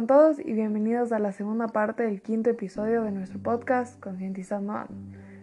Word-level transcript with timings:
Con 0.00 0.06
todos 0.06 0.38
y 0.38 0.54
bienvenidos 0.54 1.12
a 1.12 1.18
la 1.18 1.30
segunda 1.30 1.66
parte 1.66 2.04
del 2.04 2.22
quinto 2.22 2.48
episodio 2.48 3.02
de 3.02 3.10
nuestro 3.10 3.38
podcast 3.38 4.00
Concientizando 4.00 4.72
Ando. 4.72 4.94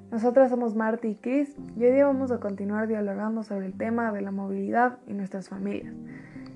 Nosotras 0.09 0.49
somos 0.49 0.75
Marty 0.75 1.09
y 1.09 1.15
Chris 1.17 1.55
y 1.75 1.85
hoy 1.85 1.91
día 1.91 2.07
vamos 2.07 2.31
a 2.31 2.39
continuar 2.39 2.87
dialogando 2.87 3.43
sobre 3.43 3.67
el 3.67 3.73
tema 3.73 4.11
de 4.11 4.21
la 4.21 4.31
movilidad 4.31 4.97
y 5.05 5.13
nuestras 5.13 5.47
familias. 5.47 5.93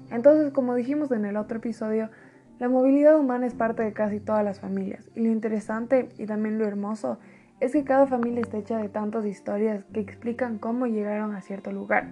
Entonces, 0.09 0.51
como 0.51 0.73
dijimos 0.73 1.11
en 1.11 1.25
el 1.25 1.37
otro 1.37 1.59
episodio, 1.59 2.09
la 2.57 2.69
movilidad 2.69 3.19
humana 3.19 3.45
es 3.45 3.53
parte 3.53 3.83
de 3.83 3.93
casi 3.93 4.19
todas 4.19 4.43
las 4.43 4.59
familias 4.59 5.07
y 5.13 5.19
lo 5.19 5.29
interesante 5.29 6.09
y 6.17 6.25
también 6.25 6.57
lo 6.57 6.65
hermoso 6.65 7.19
es 7.59 7.73
que 7.73 7.83
cada 7.83 8.07
familia 8.07 8.41
está 8.41 8.57
hecha 8.57 8.79
de 8.79 8.89
tantas 8.89 9.27
historias 9.27 9.85
que 9.93 9.99
explican 9.99 10.57
cómo 10.57 10.87
llegaron 10.87 11.35
a 11.35 11.41
cierto 11.41 11.71
lugar. 11.71 12.07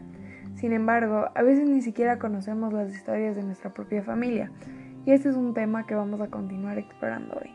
Sin 0.54 0.72
embargo, 0.72 1.30
a 1.34 1.42
veces 1.42 1.68
ni 1.68 1.82
siquiera 1.82 2.20
conocemos 2.20 2.74
las 2.74 2.94
historias 2.94 3.36
de 3.36 3.42
nuestra 3.42 3.74
propia 3.74 4.04
familia 4.04 4.52
y 5.06 5.12
este 5.12 5.30
es 5.30 5.36
un 5.36 5.54
tema 5.54 5.86
que 5.86 5.96
vamos 5.96 6.20
a 6.22 6.28
continuar 6.28 6.78
explorando 6.78 7.36
hoy. 7.36 7.52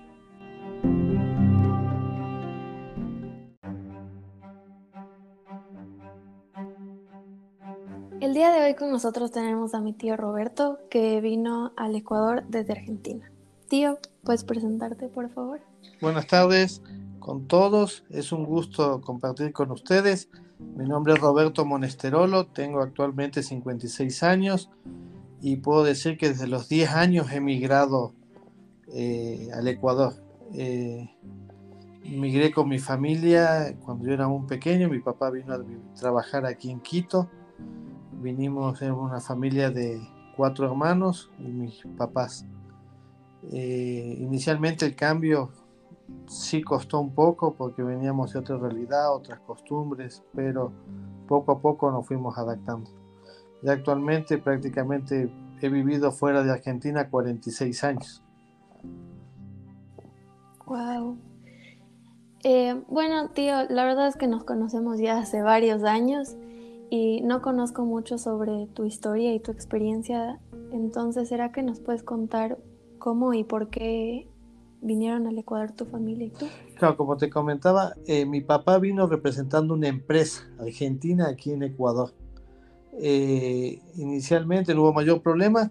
El 8.20 8.32
día 8.32 8.50
de 8.50 8.64
hoy 8.64 8.74
con 8.74 8.90
nosotros 8.90 9.30
tenemos 9.30 9.74
a 9.74 9.80
mi 9.80 9.92
tío 9.92 10.16
Roberto 10.16 10.78
que 10.88 11.20
vino 11.20 11.72
al 11.76 11.94
Ecuador 11.94 12.42
desde 12.48 12.72
Argentina. 12.72 13.30
Tío, 13.68 13.98
¿puedes 14.22 14.44
presentarte 14.44 15.08
por 15.08 15.28
favor? 15.30 15.60
Buenas 16.00 16.26
tardes, 16.26 16.82
con 17.18 17.46
todos. 17.46 18.04
Es 18.10 18.32
un 18.32 18.44
gusto 18.44 19.00
compartir 19.02 19.52
con 19.52 19.70
ustedes. 19.70 20.30
Mi 20.58 20.88
nombre 20.88 21.12
es 21.12 21.20
Roberto 21.20 21.64
Monesterolo, 21.64 22.46
tengo 22.46 22.80
actualmente 22.80 23.42
56 23.42 24.22
años 24.22 24.70
y 25.46 25.56
puedo 25.56 25.84
decir 25.84 26.16
que 26.16 26.30
desde 26.30 26.46
los 26.46 26.70
10 26.70 26.90
años 26.92 27.30
he 27.30 27.38
migrado 27.38 28.14
eh, 28.94 29.50
al 29.52 29.68
Ecuador. 29.68 30.14
Eh, 30.54 31.10
migré 32.02 32.50
con 32.50 32.66
mi 32.66 32.78
familia 32.78 33.76
cuando 33.84 34.06
yo 34.06 34.14
era 34.14 34.26
un 34.26 34.46
pequeño, 34.46 34.88
mi 34.88 35.00
papá 35.00 35.28
vino 35.28 35.52
a 35.52 35.60
trabajar 36.00 36.46
aquí 36.46 36.70
en 36.70 36.80
Quito. 36.80 37.28
Vinimos 38.22 38.80
en 38.80 38.92
una 38.92 39.20
familia 39.20 39.70
de 39.70 40.00
cuatro 40.34 40.64
hermanos 40.64 41.30
y 41.38 41.48
mis 41.48 41.82
papás. 41.98 42.46
Eh, 43.52 44.16
inicialmente 44.20 44.86
el 44.86 44.96
cambio 44.96 45.50
sí 46.26 46.62
costó 46.62 47.00
un 47.00 47.14
poco 47.14 47.52
porque 47.52 47.82
veníamos 47.82 48.32
de 48.32 48.38
otra 48.38 48.56
realidad, 48.56 49.14
otras 49.14 49.40
costumbres, 49.40 50.22
pero 50.34 50.72
poco 51.28 51.52
a 51.52 51.60
poco 51.60 51.90
nos 51.90 52.06
fuimos 52.06 52.38
adaptando. 52.38 53.03
Y 53.64 53.68
actualmente 53.70 54.36
prácticamente 54.36 55.30
he 55.62 55.68
vivido 55.70 56.12
fuera 56.12 56.42
de 56.42 56.52
Argentina 56.52 57.08
46 57.08 57.84
años. 57.84 58.22
Wow. 60.66 61.16
Eh, 62.42 62.78
bueno, 62.88 63.30
tío, 63.30 63.64
la 63.70 63.86
verdad 63.86 64.08
es 64.08 64.16
que 64.16 64.26
nos 64.26 64.44
conocemos 64.44 64.98
ya 64.98 65.18
hace 65.18 65.40
varios 65.40 65.82
años 65.82 66.36
y 66.90 67.22
no 67.22 67.40
conozco 67.40 67.86
mucho 67.86 68.18
sobre 68.18 68.66
tu 68.66 68.84
historia 68.84 69.32
y 69.32 69.40
tu 69.40 69.50
experiencia. 69.50 70.40
Entonces, 70.70 71.30
¿será 71.30 71.50
que 71.50 71.62
nos 71.62 71.80
puedes 71.80 72.02
contar 72.02 72.58
cómo 72.98 73.32
y 73.32 73.44
por 73.44 73.70
qué 73.70 74.28
vinieron 74.82 75.26
al 75.26 75.38
Ecuador 75.38 75.72
tu 75.72 75.86
familia 75.86 76.26
y 76.26 76.30
tú? 76.30 76.46
Claro, 76.76 76.98
como 76.98 77.16
te 77.16 77.30
comentaba, 77.30 77.94
eh, 78.06 78.26
mi 78.26 78.42
papá 78.42 78.78
vino 78.78 79.06
representando 79.06 79.72
una 79.72 79.88
empresa 79.88 80.42
argentina 80.60 81.28
aquí 81.28 81.52
en 81.52 81.62
Ecuador. 81.62 82.12
Eh, 83.00 83.80
inicialmente 83.96 84.74
no 84.74 84.82
hubo 84.82 84.92
mayor 84.92 85.22
problema. 85.22 85.70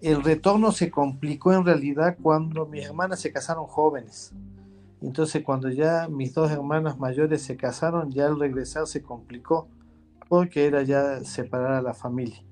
El 0.00 0.22
retorno 0.22 0.72
se 0.72 0.90
complicó 0.90 1.52
en 1.52 1.64
realidad 1.64 2.16
cuando 2.22 2.66
mis 2.66 2.84
hermanas 2.84 3.20
se 3.20 3.32
casaron 3.32 3.66
jóvenes. 3.66 4.32
Entonces 5.00 5.42
cuando 5.42 5.70
ya 5.70 6.08
mis 6.08 6.34
dos 6.34 6.50
hermanas 6.50 6.98
mayores 6.98 7.42
se 7.42 7.56
casaron, 7.56 8.10
ya 8.10 8.26
el 8.26 8.38
regresar 8.38 8.86
se 8.86 9.02
complicó 9.02 9.68
porque 10.28 10.66
era 10.66 10.82
ya 10.82 11.20
separar 11.24 11.72
a 11.72 11.82
la 11.82 11.94
familia. 11.94 12.42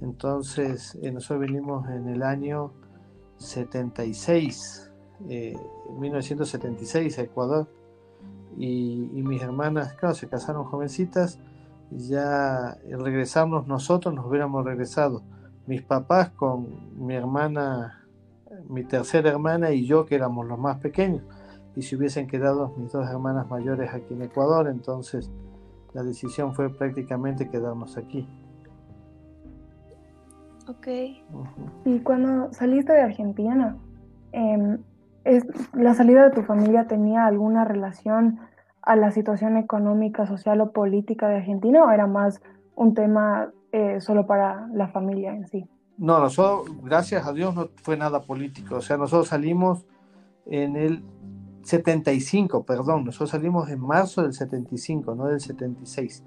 Entonces 0.00 0.98
eh, 1.02 1.10
nosotros 1.10 1.40
venimos 1.40 1.88
en 1.88 2.08
el 2.08 2.22
año 2.22 2.72
76 3.38 4.90
en 5.28 5.58
1976 5.98 7.18
a 7.18 7.22
Ecuador 7.22 7.68
y, 8.58 9.22
mis 9.22 9.42
hermanas, 9.42 9.92
claro, 9.94 10.14
se 10.14 10.28
casaron 10.28 10.64
jovencitas 10.64 11.38
y 11.38 11.45
ya 11.90 12.76
regresamos 12.88 13.66
nosotros, 13.66 14.14
nos 14.14 14.26
hubiéramos 14.26 14.64
regresado. 14.64 15.22
Mis 15.66 15.82
papás 15.82 16.30
con 16.30 17.06
mi 17.06 17.14
hermana, 17.14 18.06
mi 18.68 18.84
tercera 18.84 19.30
hermana 19.30 19.70
y 19.70 19.86
yo, 19.86 20.06
que 20.06 20.14
éramos 20.14 20.46
los 20.46 20.58
más 20.58 20.78
pequeños, 20.78 21.22
y 21.74 21.82
si 21.82 21.96
hubiesen 21.96 22.26
quedado 22.26 22.72
mis 22.76 22.92
dos 22.92 23.08
hermanas 23.08 23.48
mayores 23.50 23.92
aquí 23.92 24.14
en 24.14 24.22
Ecuador, 24.22 24.68
entonces 24.68 25.30
la 25.92 26.02
decisión 26.02 26.54
fue 26.54 26.70
prácticamente 26.70 27.48
quedarnos 27.48 27.96
aquí. 27.96 28.28
Ok. 30.68 30.88
¿Y 31.84 32.00
cuando 32.00 32.52
saliste 32.52 32.92
de 32.92 33.02
Argentina, 33.02 33.76
eh, 34.32 34.78
¿La 35.72 35.94
salida 35.94 36.28
de 36.28 36.30
tu 36.30 36.42
familia 36.42 36.86
tenía 36.86 37.26
alguna 37.26 37.64
relación 37.64 38.38
a 38.86 38.96
la 38.96 39.10
situación 39.10 39.56
económica, 39.56 40.26
social 40.26 40.60
o 40.60 40.70
política 40.70 41.28
de 41.28 41.36
Argentina 41.36 41.84
o 41.84 41.90
era 41.90 42.06
más 42.06 42.40
un 42.76 42.94
tema 42.94 43.50
eh, 43.72 44.00
solo 44.00 44.26
para 44.26 44.68
la 44.72 44.88
familia 44.88 45.34
en 45.34 45.46
sí? 45.48 45.66
No, 45.98 46.20
nosotros, 46.20 46.74
gracias 46.82 47.26
a 47.26 47.32
Dios, 47.32 47.54
no 47.54 47.68
fue 47.82 47.96
nada 47.96 48.22
político. 48.22 48.76
O 48.76 48.80
sea, 48.80 48.96
nosotros 48.96 49.28
salimos 49.28 49.84
en 50.46 50.76
el 50.76 51.02
75, 51.62 52.64
perdón, 52.64 53.04
nosotros 53.04 53.30
salimos 53.30 53.68
en 53.70 53.80
marzo 53.80 54.22
del 54.22 54.32
75, 54.32 55.16
no 55.16 55.26
del 55.26 55.40
76. 55.40 56.24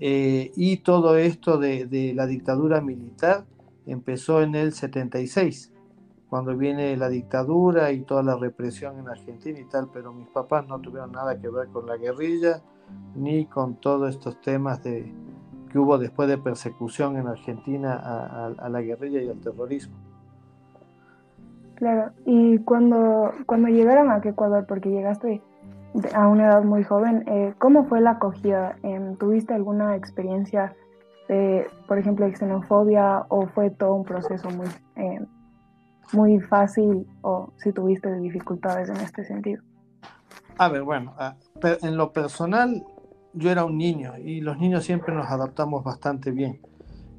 Eh, 0.00 0.50
y 0.56 0.78
todo 0.78 1.16
esto 1.16 1.58
de, 1.58 1.86
de 1.86 2.12
la 2.12 2.26
dictadura 2.26 2.80
militar 2.80 3.44
empezó 3.86 4.42
en 4.42 4.56
el 4.56 4.72
76 4.72 5.73
cuando 6.34 6.56
viene 6.56 6.96
la 6.96 7.08
dictadura 7.08 7.92
y 7.92 8.00
toda 8.00 8.24
la 8.24 8.34
represión 8.34 8.98
en 8.98 9.08
Argentina 9.08 9.56
y 9.56 9.66
tal, 9.66 9.88
pero 9.92 10.12
mis 10.12 10.26
papás 10.26 10.66
no 10.66 10.80
tuvieron 10.80 11.12
nada 11.12 11.40
que 11.40 11.48
ver 11.48 11.68
con 11.68 11.86
la 11.86 11.96
guerrilla 11.96 12.60
ni 13.14 13.46
con 13.46 13.76
todos 13.76 14.16
estos 14.16 14.40
temas 14.40 14.82
de, 14.82 15.14
que 15.70 15.78
hubo 15.78 15.96
después 15.96 16.28
de 16.28 16.36
persecución 16.36 17.18
en 17.18 17.28
Argentina 17.28 17.94
a, 18.58 18.68
la 18.68 18.80
guerrilla 18.80 19.22
y 19.22 19.28
al 19.28 19.38
terrorismo. 19.38 19.94
Claro, 21.76 22.10
y 22.26 22.58
cuando, 22.58 23.30
cuando 23.46 23.68
llegaron 23.68 24.10
a 24.10 24.16
Ecuador, 24.16 24.66
porque 24.66 24.90
llegaste 24.90 25.40
a 26.14 26.26
una 26.26 26.46
edad 26.46 26.64
muy 26.64 26.82
joven, 26.82 27.22
eh, 27.28 27.54
¿cómo 27.58 27.84
fue 27.84 28.00
la 28.00 28.10
acogida? 28.10 28.74
Em, 28.82 29.14
¿Tuviste 29.18 29.54
alguna 29.54 29.94
experiencia 29.94 30.74
de, 31.28 31.68
por 31.86 31.96
ejemplo, 31.96 32.26
de 32.26 32.34
xenofobia 32.34 33.24
o 33.28 33.46
fue 33.46 33.70
todo 33.70 33.94
un 33.94 34.04
proceso 34.04 34.50
muy 34.50 34.66
em, 34.96 35.28
muy 36.12 36.40
fácil 36.40 37.06
o 37.22 37.52
si 37.56 37.72
tuviste 37.72 38.12
dificultades 38.18 38.88
en 38.88 38.96
este 38.96 39.24
sentido? 39.24 39.62
A 40.56 40.68
ver, 40.68 40.82
bueno, 40.82 41.14
ah, 41.18 41.36
en 41.62 41.96
lo 41.96 42.12
personal 42.12 42.84
yo 43.32 43.50
era 43.50 43.64
un 43.64 43.76
niño 43.76 44.12
y 44.18 44.40
los 44.40 44.58
niños 44.58 44.84
siempre 44.84 45.14
nos 45.14 45.28
adaptamos 45.28 45.82
bastante 45.82 46.30
bien. 46.30 46.60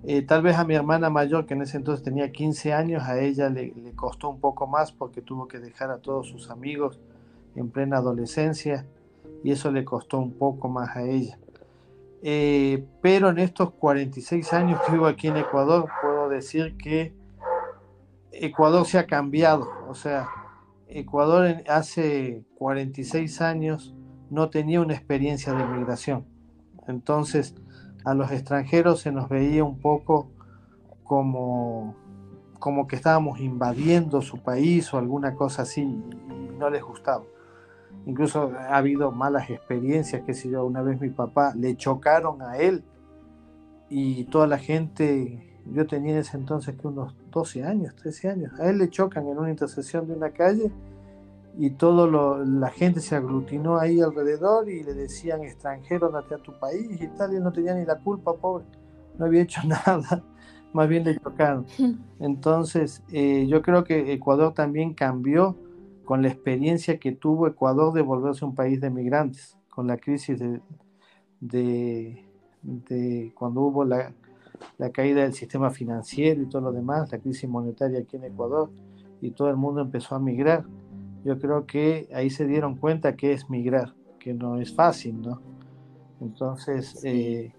Eh, 0.07 0.21
tal 0.21 0.43
vez 0.43 0.55
a 0.57 0.63
mi 0.63 0.75
hermana 0.75 1.09
mayor, 1.09 1.45
que 1.45 1.55
en 1.55 1.63
ese 1.63 1.77
entonces 1.77 2.03
tenía 2.03 2.31
15 2.31 2.73
años, 2.73 3.03
a 3.03 3.19
ella 3.19 3.49
le, 3.49 3.73
costó 3.95 4.29
un 4.29 4.39
poco 4.39 4.67
más 4.67 4.91
porque 4.91 5.21
tuvo 5.21 5.47
que 5.47 5.59
dejar 5.59 5.89
a 5.89 5.97
todos 5.97 6.27
sus 6.27 6.49
amigos 6.49 6.99
en 7.55 7.69
plena 7.69 7.97
adolescencia 7.97 8.85
y 9.43 9.51
eso 9.51 9.71
le 9.71 9.83
costó 9.83 10.19
un 10.19 10.33
poco 10.33 10.69
más 10.69 10.95
a 10.95 11.03
ella. 11.03 11.39
Eh, 12.21 12.85
pero 13.01 13.29
en 13.29 13.39
estos 13.39 13.71
46 13.71 14.53
años 14.53 14.79
que 14.85 14.93
vivo 14.93 15.07
aquí 15.07 15.27
en 15.27 15.37
Ecuador, 15.37 15.89
puedo 16.01 16.29
decir 16.29 16.77
que 16.77 17.13
Ecuador 18.41 18.85
se 18.85 18.99
ha 18.99 19.07
cambiado, 19.07 19.67
o 19.87 19.95
sea, 19.95 20.27
Ecuador 20.87 21.63
hace 21.67 22.43
46 22.57 23.41
años 23.41 23.95
no 24.29 24.49
tenía 24.49 24.81
una 24.81 24.93
experiencia 24.93 25.53
de 25.53 25.65
migración. 25.65 26.25
Entonces, 26.87 27.55
a 28.03 28.13
los 28.13 28.31
extranjeros 28.31 28.99
se 28.99 29.11
nos 29.11 29.29
veía 29.29 29.63
un 29.63 29.79
poco 29.79 30.29
como, 31.03 31.95
como 32.59 32.87
que 32.87 32.95
estábamos 32.95 33.39
invadiendo 33.39 34.21
su 34.21 34.37
país 34.39 34.93
o 34.93 34.97
alguna 34.97 35.35
cosa 35.35 35.61
así 35.61 35.81
y 35.81 36.57
no 36.59 36.69
les 36.69 36.83
gustaba. 36.83 37.23
Incluso 38.05 38.51
ha 38.57 38.75
habido 38.77 39.11
malas 39.11 39.49
experiencias, 39.49 40.23
que 40.23 40.33
si 40.33 40.49
yo, 40.49 40.65
una 40.65 40.81
vez 40.81 40.99
mi 40.99 41.09
papá 41.09 41.53
le 41.55 41.75
chocaron 41.75 42.41
a 42.41 42.57
él 42.57 42.83
y 43.89 44.25
toda 44.25 44.45
la 44.45 44.57
gente 44.57 45.55
yo 45.71 45.87
tenía 45.87 46.13
en 46.13 46.19
ese 46.19 46.37
entonces 46.37 46.75
que 46.75 46.87
unos 46.87 47.15
12 47.35 47.65
años, 47.65 47.93
13 47.97 48.29
años. 48.29 48.59
A 48.59 48.69
él 48.69 48.77
le 48.77 48.89
chocan 48.89 49.27
en 49.27 49.37
una 49.37 49.49
intersección 49.49 50.07
de 50.07 50.13
una 50.13 50.31
calle 50.31 50.71
y 51.57 51.71
todo 51.71 52.07
la 52.45 52.69
gente 52.69 53.01
se 53.01 53.15
aglutinó 53.15 53.77
ahí 53.77 53.99
alrededor 53.99 54.69
y 54.69 54.83
le 54.83 54.93
decían 54.93 55.43
extranjero, 55.43 56.07
andate 56.07 56.35
a 56.35 56.37
tu 56.37 56.57
país 56.57 57.01
y 57.01 57.07
tal, 57.09 57.33
y 57.33 57.35
él 57.35 57.43
no 57.43 57.51
tenía 57.51 57.75
ni 57.75 57.85
la 57.85 57.99
culpa, 57.99 58.33
pobre, 58.33 58.65
no 59.17 59.25
había 59.25 59.41
hecho 59.41 59.61
nada. 59.67 60.23
más 60.73 60.87
bien 60.87 61.03
le 61.03 61.19
chocaron. 61.19 61.65
Entonces, 62.19 63.03
eh, 63.11 63.45
yo 63.47 63.61
creo 63.61 63.83
que 63.83 64.13
Ecuador 64.13 64.53
también 64.53 64.93
cambió 64.93 65.57
con 66.05 66.21
la 66.21 66.29
experiencia 66.29 66.99
que 66.99 67.11
tuvo 67.11 67.47
Ecuador 67.47 67.93
de 67.93 68.01
volverse 68.01 68.45
un 68.45 68.55
país 68.55 68.79
de 68.79 68.89
migrantes, 68.89 69.57
con 69.69 69.87
la 69.87 69.97
crisis 69.97 70.39
de, 70.39 70.61
de, 71.41 73.33
cuando 73.35 73.61
hubo 73.61 73.83
la, 73.83 74.13
la, 74.77 74.89
caída 74.89 75.23
del 75.23 75.33
sistema 75.33 75.69
financiero 75.69 76.41
y 76.41 76.45
todo 76.47 76.61
lo 76.61 76.71
demás, 76.71 77.11
la 77.11 77.19
crisis 77.19 77.49
monetaria 77.49 77.99
aquí 77.99 78.17
en 78.17 78.25
Ecuador, 78.25 78.69
y 79.21 79.31
todo 79.31 79.49
el 79.49 79.55
mundo 79.55 79.81
empezó 79.81 80.15
a 80.15 80.19
migrar. 80.19 80.65
Yo 81.23 81.39
creo 81.39 81.65
que 81.65 82.07
ahí 82.13 82.29
se 82.29 82.45
dieron 82.45 82.75
cuenta 82.75 83.15
que 83.15 83.33
es 83.33 83.49
migrar, 83.49 83.93
que 84.19 84.33
no 84.33 84.57
es 84.57 84.73
fácil, 84.73 85.21
¿no? 85.21 85.41
Entonces, 86.21 87.01
eh, 87.03 87.53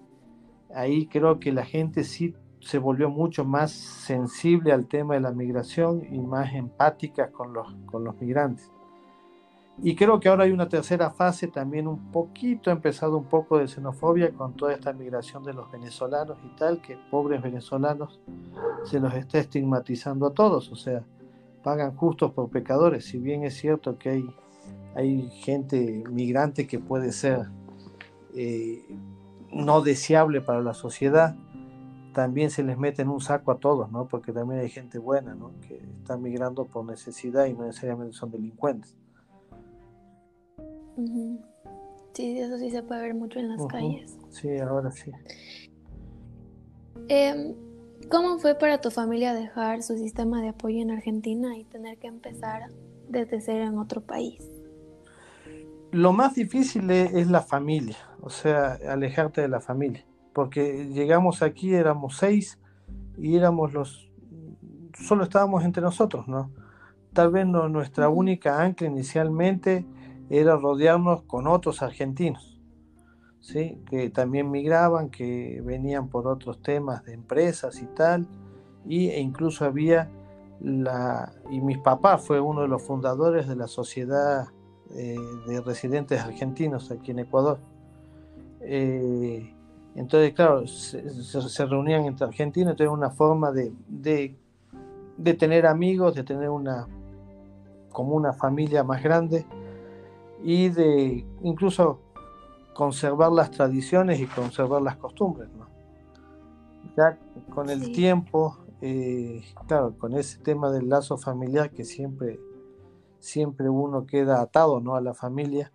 ahí 0.74 1.06
creo 1.06 1.38
que 1.40 1.52
la 1.52 1.64
gente 1.64 2.04
sí 2.04 2.34
se 2.60 2.78
volvió 2.78 3.10
mucho 3.10 3.44
más 3.44 3.70
sensible 3.70 4.72
al 4.72 4.86
tema 4.86 5.14
de 5.14 5.20
la 5.20 5.30
migración 5.30 6.02
y 6.10 6.18
más 6.18 6.52
empática 6.54 7.30
con 7.30 7.52
los, 7.52 7.74
con 7.86 8.04
los 8.04 8.20
migrantes. 8.20 8.70
Y 9.82 9.94
creo 9.94 10.18
que 10.20 10.28
ahora 10.28 10.44
hay 10.44 10.52
una 10.52 10.68
tercera 10.68 11.10
fase 11.10 11.48
también 11.48 11.86
un 11.86 12.10
poquito, 12.10 12.70
empezado 12.70 13.18
un 13.18 13.26
poco 13.26 13.58
de 13.58 13.68
xenofobia 13.68 14.32
con 14.32 14.54
toda 14.54 14.72
esta 14.72 14.92
migración 14.92 15.44
de 15.44 15.52
los 15.52 15.70
venezolanos 15.70 16.38
y 16.44 16.56
tal, 16.56 16.80
que 16.80 16.98
pobres 17.10 17.42
venezolanos 17.42 18.18
se 18.84 19.00
los 19.00 19.12
está 19.14 19.38
estigmatizando 19.38 20.26
a 20.26 20.32
todos, 20.32 20.72
o 20.72 20.76
sea, 20.76 21.04
pagan 21.62 21.94
justos 21.94 22.32
por 22.32 22.48
pecadores, 22.48 23.04
si 23.04 23.18
bien 23.18 23.44
es 23.44 23.54
cierto 23.54 23.98
que 23.98 24.08
hay, 24.08 24.34
hay 24.94 25.28
gente 25.28 26.04
migrante 26.10 26.66
que 26.66 26.78
puede 26.78 27.12
ser 27.12 27.48
eh, 28.34 28.82
no 29.52 29.82
deseable 29.82 30.40
para 30.40 30.62
la 30.62 30.72
sociedad, 30.72 31.36
también 32.14 32.50
se 32.50 32.62
les 32.62 32.78
mete 32.78 33.02
en 33.02 33.10
un 33.10 33.20
saco 33.20 33.52
a 33.52 33.58
todos, 33.58 33.92
¿no? 33.92 34.08
Porque 34.08 34.32
también 34.32 34.60
hay 34.60 34.70
gente 34.70 34.98
buena, 34.98 35.34
¿no? 35.34 35.52
Que 35.60 35.82
está 35.98 36.16
migrando 36.16 36.64
por 36.64 36.86
necesidad 36.86 37.44
y 37.44 37.52
no 37.52 37.66
necesariamente 37.66 38.16
son 38.16 38.30
delincuentes. 38.30 38.96
Sí, 42.14 42.38
eso 42.38 42.58
sí 42.58 42.70
se 42.70 42.82
puede 42.82 43.02
ver 43.02 43.14
mucho 43.14 43.38
en 43.38 43.48
las 43.48 43.66
calles. 43.66 44.16
Sí, 44.30 44.58
ahora 44.58 44.90
sí. 44.90 45.10
Em, 47.08 47.54
¿Cómo 48.10 48.38
fue 48.38 48.54
para 48.54 48.80
tu 48.80 48.90
familia 48.90 49.34
dejar 49.34 49.82
su 49.82 49.96
sistema 49.96 50.40
de 50.40 50.48
apoyo 50.48 50.80
en 50.80 50.90
Argentina 50.90 51.56
y 51.56 51.64
tener 51.64 51.98
que 51.98 52.06
empezar 52.06 52.70
desde 53.08 53.40
cero 53.40 53.64
en 53.64 53.78
otro 53.78 54.00
país? 54.00 54.48
Lo 55.92 56.12
más 56.12 56.34
difícil 56.34 56.90
es 56.90 57.28
la 57.28 57.40
familia, 57.40 57.96
o 58.20 58.30
sea, 58.30 58.78
alejarte 58.88 59.40
de 59.40 59.48
la 59.48 59.60
familia 59.60 60.04
porque 60.36 60.90
llegamos 60.92 61.40
aquí, 61.40 61.72
éramos 61.72 62.18
seis 62.18 62.58
y 63.16 63.36
éramos 63.36 63.72
los, 63.72 64.12
solo 64.92 65.24
estábamos 65.24 65.64
entre 65.64 65.82
nosotros, 65.82 66.28
¿no? 66.28 66.50
Tal 67.14 67.30
vez 67.30 67.46
no, 67.46 67.70
nuestra 67.70 68.10
única 68.10 68.60
ancla 68.60 68.86
inicialmente 68.86 69.86
era 70.30 70.56
rodearnos 70.56 71.22
con 71.22 71.46
otros 71.46 71.82
argentinos, 71.82 72.60
¿sí? 73.40 73.80
Que 73.88 74.10
también 74.10 74.50
migraban, 74.50 75.10
que 75.10 75.62
venían 75.64 76.08
por 76.08 76.26
otros 76.26 76.60
temas 76.62 77.04
de 77.04 77.14
empresas 77.14 77.80
y 77.82 77.86
tal, 77.86 78.26
y, 78.86 79.08
e 79.08 79.20
incluso 79.20 79.64
había 79.64 80.08
la, 80.60 81.32
y 81.50 81.60
mi 81.60 81.76
papá 81.76 82.18
fue 82.18 82.40
uno 82.40 82.62
de 82.62 82.68
los 82.68 82.82
fundadores 82.82 83.46
de 83.46 83.56
la 83.56 83.66
sociedad 83.66 84.48
eh, 84.94 85.16
de 85.46 85.60
residentes 85.60 86.20
argentinos 86.20 86.90
aquí 86.90 87.10
en 87.10 87.20
Ecuador. 87.20 87.58
Eh, 88.60 89.52
entonces, 89.94 90.34
claro, 90.34 90.66
se, 90.66 91.66
reunían 91.66 92.04
entre 92.04 92.26
argentinos, 92.26 92.72
entonces 92.72 92.92
una 92.92 93.10
forma 93.10 93.50
de, 93.50 93.72
de, 93.88 95.34
tener 95.34 95.66
amigos, 95.66 96.14
de 96.14 96.22
tener 96.22 96.50
una 96.50 96.86
como 97.90 98.14
una 98.14 98.34
familia 98.34 98.84
más 98.84 99.02
grande 99.02 99.46
y 100.46 100.68
de 100.68 101.26
incluso 101.42 101.98
conservar 102.72 103.32
las 103.32 103.50
tradiciones 103.50 104.20
y 104.20 104.26
conservar 104.26 104.80
las 104.80 104.96
costumbres. 104.96 105.48
¿no? 105.58 105.66
Ya 106.96 107.18
con 107.52 107.68
el 107.68 107.90
tiempo, 107.90 108.56
eh, 108.80 109.42
claro, 109.66 109.98
con 109.98 110.14
ese 110.14 110.38
tema 110.38 110.70
del 110.70 110.88
lazo 110.88 111.18
familiar 111.18 111.72
que 111.72 111.84
siempre, 111.84 112.38
siempre 113.18 113.68
uno 113.68 114.06
queda 114.06 114.40
atado 114.40 114.78
¿no? 114.78 114.94
a 114.94 115.00
la 115.00 115.14
familia, 115.14 115.72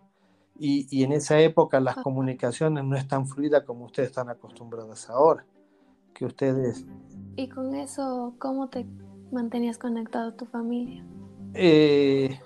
y, 0.58 1.02
en 1.02 1.12
esa 1.12 1.38
época 1.40 1.80
las 1.80 1.96
comunicaciones 1.96 2.84
no 2.84 2.96
es 2.96 3.06
tan 3.08 3.26
fluida 3.26 3.64
como 3.64 3.86
ustedes 3.86 4.10
están 4.10 4.30
acostumbradas 4.30 5.10
ahora. 5.10 5.44
Que 6.14 6.24
ustedes... 6.24 6.86
¿Y 7.36 7.48
con 7.48 7.74
eso 7.74 8.34
cómo 8.38 8.68
te 8.68 8.86
mantenías 9.32 9.76
conectado 9.76 10.28
a 10.28 10.36
tu 10.36 10.46
familia? 10.46 11.04
Eh, 11.54 12.38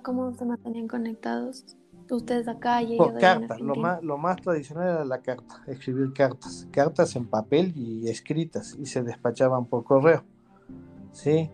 ¿Cómo 0.00 0.32
se 0.34 0.44
mantenían 0.44 0.88
conectados? 0.88 1.64
Ustedes 2.10 2.46
acá 2.46 2.82
y 2.82 2.96
Por 2.98 3.18
carta, 3.18 3.56
lo 3.58 3.74
más, 3.74 4.02
lo 4.02 4.18
más 4.18 4.36
tradicional 4.36 4.88
era 4.88 5.04
la 5.04 5.22
carta, 5.22 5.62
escribir 5.66 6.12
cartas, 6.12 6.68
cartas 6.70 7.16
en 7.16 7.26
papel 7.26 7.72
y 7.74 8.08
escritas 8.08 8.76
y 8.78 8.84
se 8.84 9.02
despachaban 9.02 9.64
por 9.64 9.84
correo. 9.84 10.22
¿sí? 11.12 11.50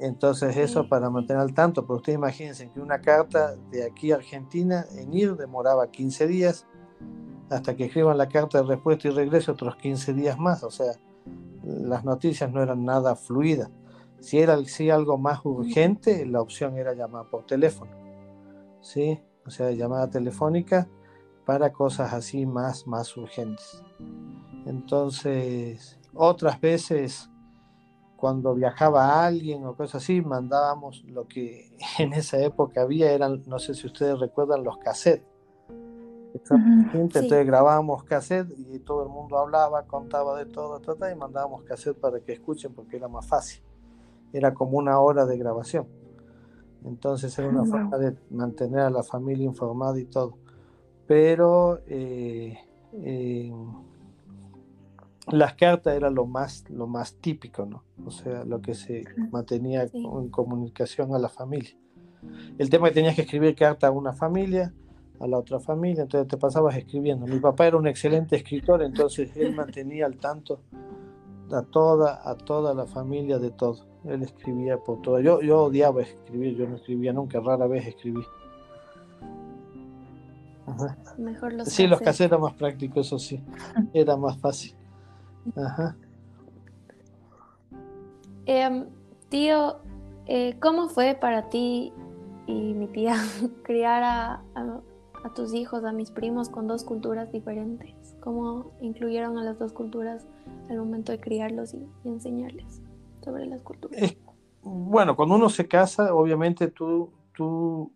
Entonces 0.00 0.56
eso 0.56 0.88
para 0.88 1.10
mantener 1.10 1.40
al 1.40 1.54
tanto, 1.54 1.86
pero 1.86 1.96
ustedes 1.96 2.18
imagínense 2.18 2.68
que 2.70 2.80
una 2.80 3.00
carta 3.00 3.54
de 3.70 3.84
aquí 3.84 4.12
a 4.12 4.16
Argentina 4.16 4.84
en 4.96 5.12
ir 5.14 5.36
demoraba 5.36 5.90
15 5.90 6.26
días, 6.26 6.66
hasta 7.50 7.76
que 7.76 7.84
escriban 7.84 8.18
la 8.18 8.28
carta 8.28 8.60
de 8.60 8.68
respuesta 8.68 9.08
y 9.08 9.10
regreso 9.12 9.52
otros 9.52 9.76
15 9.76 10.14
días 10.14 10.38
más, 10.38 10.64
o 10.64 10.70
sea, 10.70 10.92
las 11.62 12.04
noticias 12.04 12.50
no 12.52 12.62
eran 12.62 12.84
nada 12.84 13.14
fluidas. 13.14 13.70
Si 14.24 14.38
era 14.38 14.56
si 14.64 14.88
algo 14.88 15.18
más 15.18 15.44
urgente, 15.44 16.24
la 16.24 16.40
opción 16.40 16.78
era 16.78 16.94
llamar 16.94 17.28
por 17.28 17.44
teléfono, 17.44 17.90
¿sí? 18.80 19.20
O 19.44 19.50
sea, 19.50 19.70
llamada 19.70 20.08
telefónica 20.08 20.88
para 21.44 21.74
cosas 21.74 22.14
así 22.14 22.46
más, 22.46 22.86
más 22.86 23.14
urgentes. 23.18 23.84
Entonces, 24.64 26.00
otras 26.14 26.58
veces 26.58 27.28
cuando 28.16 28.54
viajaba 28.54 29.26
alguien 29.26 29.66
o 29.66 29.76
cosas 29.76 30.02
así, 30.02 30.22
mandábamos 30.22 31.04
lo 31.04 31.28
que 31.28 31.76
en 31.98 32.14
esa 32.14 32.38
época 32.38 32.80
había, 32.80 33.12
eran, 33.12 33.42
no 33.46 33.58
sé 33.58 33.74
si 33.74 33.86
ustedes 33.86 34.18
recuerdan, 34.18 34.64
los 34.64 34.78
cassettes. 34.78 35.28
Entonces 36.94 37.46
grabábamos 37.46 38.04
cassette 38.04 38.48
y 38.56 38.78
todo 38.78 39.02
el 39.02 39.10
mundo 39.10 39.36
hablaba, 39.36 39.82
contaba 39.82 40.38
de 40.38 40.46
todo, 40.46 40.80
y 41.12 41.14
mandábamos 41.14 41.64
cassette 41.64 42.00
para 42.00 42.20
que 42.20 42.32
escuchen 42.32 42.72
porque 42.72 42.96
era 42.96 43.06
más 43.06 43.28
fácil. 43.28 43.62
Era 44.34 44.52
como 44.52 44.76
una 44.76 44.98
hora 44.98 45.24
de 45.24 45.38
grabación. 45.38 45.86
Entonces 46.84 47.38
era 47.38 47.48
una 47.48 47.64
forma 47.64 47.96
de 47.96 48.14
mantener 48.30 48.80
a 48.80 48.90
la 48.90 49.02
familia 49.02 49.46
informada 49.46 49.98
y 49.98 50.04
todo. 50.04 50.36
Pero 51.06 51.80
eh, 51.86 52.58
eh, 52.92 53.52
las 55.28 55.54
cartas 55.54 55.96
era 55.96 56.10
lo 56.10 56.26
más, 56.26 56.68
lo 56.68 56.86
más 56.86 57.14
típico, 57.14 57.64
¿no? 57.64 57.84
O 58.04 58.10
sea, 58.10 58.44
lo 58.44 58.60
que 58.60 58.74
se 58.74 59.04
mantenía 59.30 59.88
en 59.92 60.28
comunicación 60.28 61.14
a 61.14 61.18
la 61.18 61.30
familia. 61.30 61.76
El 62.58 62.68
tema 62.68 62.88
que 62.88 62.94
tenías 62.94 63.14
que 63.14 63.22
escribir 63.22 63.54
carta 63.54 63.86
a 63.86 63.90
una 63.90 64.12
familia, 64.12 64.72
a 65.20 65.26
la 65.26 65.38
otra 65.38 65.60
familia, 65.60 66.02
entonces 66.02 66.28
te 66.28 66.36
pasabas 66.36 66.76
escribiendo. 66.76 67.26
Mi 67.26 67.38
papá 67.38 67.66
era 67.66 67.76
un 67.76 67.86
excelente 67.86 68.36
escritor, 68.36 68.82
entonces 68.82 69.34
él 69.36 69.54
mantenía 69.54 70.06
al 70.06 70.16
tanto 70.16 70.60
a 71.52 71.62
toda, 71.62 72.28
a 72.28 72.36
toda 72.36 72.74
la 72.74 72.86
familia 72.86 73.38
de 73.38 73.50
todo. 73.50 73.93
Él 74.04 74.22
escribía 74.22 74.76
por 74.78 75.00
todo. 75.00 75.20
Yo, 75.20 75.40
yo 75.40 75.64
odiaba 75.64 76.02
escribir, 76.02 76.56
yo 76.56 76.68
no 76.68 76.76
escribía 76.76 77.12
nunca, 77.12 77.40
rara 77.40 77.66
vez 77.66 77.86
escribí. 77.86 78.22
Mejor 81.18 81.52
los 81.52 81.68
sí, 81.68 81.86
los 81.86 82.00
caseros 82.00 82.40
más 82.40 82.54
prácticos, 82.54 83.06
eso 83.06 83.18
sí, 83.18 83.40
era 83.92 84.16
más 84.16 84.38
fácil. 84.38 84.74
Ajá. 85.56 85.96
Em, 88.46 88.86
tío, 89.28 89.76
eh, 90.26 90.56
¿cómo 90.60 90.88
fue 90.88 91.14
para 91.14 91.48
ti 91.48 91.92
y 92.46 92.74
mi 92.74 92.86
tía 92.88 93.16
criar 93.62 94.02
a, 94.02 94.42
tus 95.34 95.54
hijos, 95.54 95.84
a 95.84 95.92
mis 95.92 96.10
primos 96.10 96.48
con 96.48 96.66
dos 96.66 96.84
culturas 96.84 97.32
diferentes? 97.32 98.16
¿Cómo 98.20 98.70
incluyeron 98.80 99.38
a 99.38 99.44
las 99.44 99.58
dos 99.58 99.72
culturas 99.72 100.26
al 100.68 100.78
momento 100.78 101.12
de 101.12 101.20
criarlos 101.20 101.74
y, 101.74 101.86
enseñarles 102.04 102.83
sobre 103.24 103.46
las 103.46 103.62
culturas? 103.62 104.16
bueno, 104.62 105.14
cuando 105.16 105.34
uno 105.34 105.50
se 105.50 105.68
casa, 105.68 106.14
obviamente 106.14 106.68
tú, 106.68 107.10
tú, 107.34 107.92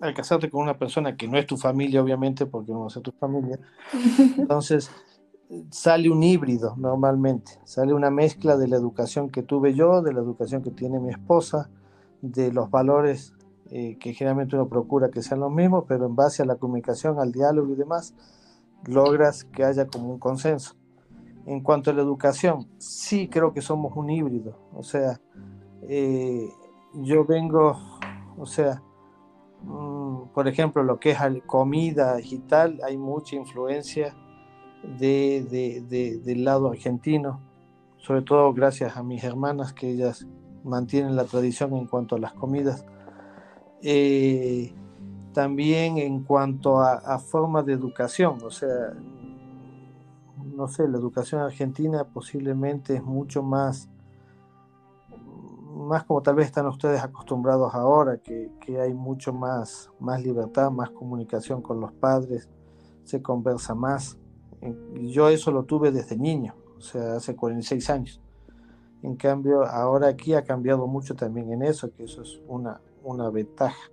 al 0.00 0.14
casarte 0.14 0.50
con 0.50 0.62
una 0.62 0.76
persona 0.76 1.16
que 1.16 1.28
no 1.28 1.38
es 1.38 1.46
tu 1.46 1.56
familia, 1.56 2.02
obviamente, 2.02 2.46
porque 2.46 2.72
no 2.72 2.88
es 2.88 3.00
tu 3.00 3.12
familia, 3.12 3.58
entonces 4.38 4.90
sale 5.70 6.10
un 6.10 6.22
híbrido 6.22 6.74
normalmente, 6.76 7.60
sale 7.64 7.92
una 7.92 8.10
mezcla 8.10 8.56
de 8.56 8.68
la 8.68 8.76
educación 8.76 9.30
que 9.30 9.42
tuve 9.42 9.74
yo, 9.74 10.02
de 10.02 10.12
la 10.12 10.20
educación 10.20 10.62
que 10.62 10.70
tiene 10.70 10.98
mi 10.98 11.10
esposa, 11.10 11.70
de 12.20 12.52
los 12.52 12.70
valores 12.70 13.34
eh, 13.70 13.96
que 13.98 14.12
generalmente 14.12 14.56
uno 14.56 14.68
procura 14.68 15.10
que 15.10 15.22
sean 15.22 15.40
los 15.40 15.52
mismos, 15.52 15.84
pero 15.88 16.06
en 16.06 16.14
base 16.14 16.42
a 16.42 16.46
la 16.46 16.56
comunicación, 16.56 17.18
al 17.18 17.32
diálogo 17.32 17.72
y 17.72 17.76
demás, 17.76 18.14
logras 18.86 19.44
que 19.44 19.64
haya 19.64 19.86
como 19.86 20.10
un 20.10 20.18
consenso. 20.18 20.76
En 21.46 21.60
cuanto 21.60 21.90
a 21.90 21.94
la 21.94 22.02
educación, 22.02 22.68
sí 22.78 23.28
creo 23.28 23.52
que 23.52 23.60
somos 23.60 23.92
un 23.96 24.10
híbrido. 24.10 24.56
O 24.74 24.82
sea, 24.82 25.20
eh, 25.82 26.48
yo 26.94 27.24
vengo, 27.24 27.76
o 28.38 28.46
sea, 28.46 28.82
mm, 29.62 30.28
por 30.32 30.48
ejemplo, 30.48 30.82
lo 30.82 30.98
que 30.98 31.10
es 31.10 31.18
comida 31.46 32.20
y 32.20 32.38
tal, 32.38 32.80
hay 32.84 32.96
mucha 32.96 33.36
influencia 33.36 34.14
de, 34.98 36.20
del 36.24 36.44
lado 36.44 36.70
argentino, 36.70 37.40
sobre 37.98 38.22
todo 38.22 38.52
gracias 38.52 38.96
a 38.96 39.02
mis 39.02 39.24
hermanas 39.24 39.72
que 39.72 39.90
ellas 39.90 40.26
mantienen 40.62 41.16
la 41.16 41.24
tradición 41.24 41.74
en 41.74 41.86
cuanto 41.86 42.16
a 42.16 42.18
las 42.18 42.32
comidas. 42.32 42.84
Eh, 43.82 44.72
también 45.32 45.98
en 45.98 46.22
cuanto 46.22 46.80
a, 46.80 46.94
a 46.94 47.18
formas 47.18 47.66
de 47.66 47.72
educación, 47.72 48.38
o 48.44 48.50
sea, 48.50 48.94
no 50.54 50.68
sé, 50.68 50.88
la 50.88 50.98
educación 50.98 51.40
argentina 51.40 52.04
posiblemente 52.04 52.96
es 52.96 53.02
mucho 53.02 53.42
más, 53.42 53.90
más 55.74 56.04
como 56.04 56.22
tal 56.22 56.36
vez 56.36 56.46
están 56.46 56.66
ustedes 56.66 57.02
acostumbrados 57.02 57.74
ahora, 57.74 58.18
que, 58.18 58.50
hay 58.80 58.94
mucho 58.94 59.32
más, 59.32 59.90
más 59.98 60.22
libertad, 60.22 60.70
más 60.70 60.90
comunicación 60.90 61.60
con 61.60 61.80
los 61.80 61.92
padres, 61.92 62.48
se 63.02 63.20
conversa 63.20 63.74
más. 63.74 64.18
Yo 64.94 65.28
eso 65.28 65.50
lo 65.50 65.64
tuve 65.64 65.92
desde 65.92 66.16
niño, 66.16 66.54
o 66.78 66.80
sea, 66.80 67.16
hace 67.16 67.36
46 67.36 67.90
años. 67.90 68.20
En 69.02 69.16
cambio, 69.16 69.64
ahora 69.64 70.08
aquí 70.08 70.32
ha 70.32 70.44
cambiado 70.44 70.86
mucho 70.86 71.14
también 71.14 71.52
en 71.52 71.62
eso, 71.62 71.92
que 71.92 72.04
eso 72.04 72.22
es 72.22 72.40
una, 72.48 72.80
una 73.02 73.28
ventaja. 73.28 73.90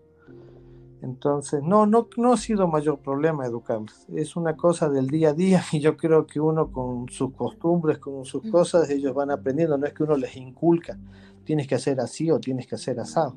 Entonces, 1.02 1.64
no, 1.64 1.88
no, 1.88 2.08
no 2.16 2.34
ha 2.34 2.38
sido 2.38 2.68
mayor 2.68 3.00
problema 3.00 3.46
educarlos. 3.46 4.06
Es 4.16 4.36
una 4.36 4.56
cosa 4.56 4.88
del 4.88 5.08
día 5.08 5.30
a 5.30 5.34
día 5.34 5.64
y 5.72 5.80
yo 5.80 5.98
creo 5.98 6.28
que 6.28 6.40
uno 6.40 6.72
con 6.72 7.10
sus 7.10 7.34
costumbres, 7.34 7.98
con 7.98 8.24
sus 8.24 8.44
cosas, 8.52 8.90
ellos 8.90 9.16
van 9.16 9.32
aprendiendo. 9.32 9.78
No 9.78 9.88
es 9.88 9.94
que 9.94 10.04
uno 10.04 10.16
les 10.16 10.36
inculca, 10.38 11.00
tienes 11.44 11.68
que 11.68 11.76
hacer 11.76 12.00
así 12.00 12.30
o 12.30 12.40
tienes 12.40 12.68
que 12.68 12.76
hacer 12.76 13.00
asado, 13.00 13.36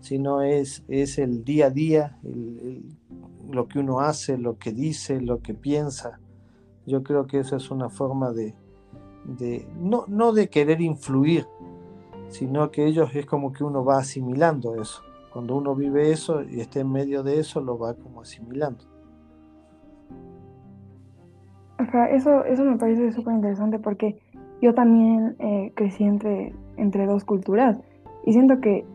sino 0.00 0.42
es, 0.42 0.84
es 0.86 1.18
el 1.18 1.44
día 1.44 1.66
a 1.66 1.70
día, 1.70 2.18
lo 3.50 3.66
que 3.66 3.80
uno 3.80 4.00
hace, 4.00 4.38
lo 4.38 4.56
que 4.56 4.72
dice, 4.72 5.20
lo 5.20 5.40
que 5.40 5.54
piensa. 5.54 6.20
Yo 6.86 7.02
creo 7.02 7.26
que 7.26 7.40
esa 7.40 7.56
es 7.56 7.72
una 7.72 7.88
forma 7.88 8.30
de, 8.30 8.54
de 9.24 9.66
no, 9.80 10.04
no 10.06 10.32
de 10.32 10.48
querer 10.48 10.80
influir, 10.80 11.48
sino 12.28 12.70
que 12.70 12.86
ellos 12.86 13.10
es 13.14 13.26
como 13.26 13.52
que 13.52 13.64
uno 13.64 13.84
va 13.84 13.98
asimilando 13.98 14.80
eso 14.80 15.02
cuando 15.36 15.54
uno 15.54 15.74
vive 15.74 16.12
eso 16.12 16.42
y 16.44 16.60
está 16.60 16.80
en 16.80 16.90
medio 16.90 17.22
de 17.22 17.38
eso, 17.38 17.60
lo 17.60 17.78
va 17.78 17.92
como 17.92 18.22
asimilando. 18.22 18.84
Ajá, 21.76 22.08
eso, 22.08 22.42
eso 22.46 22.64
me 22.64 22.78
parece 22.78 23.12
súper 23.12 23.34
interesante 23.34 23.78
porque 23.78 24.18
yo 24.62 24.72
también 24.72 25.36
eh, 25.38 25.72
crecí 25.76 26.04
entre, 26.04 26.54
entre 26.78 27.04
dos 27.04 27.26
culturas 27.26 27.78
y 28.24 28.32
siento 28.32 28.62
que 28.62 28.86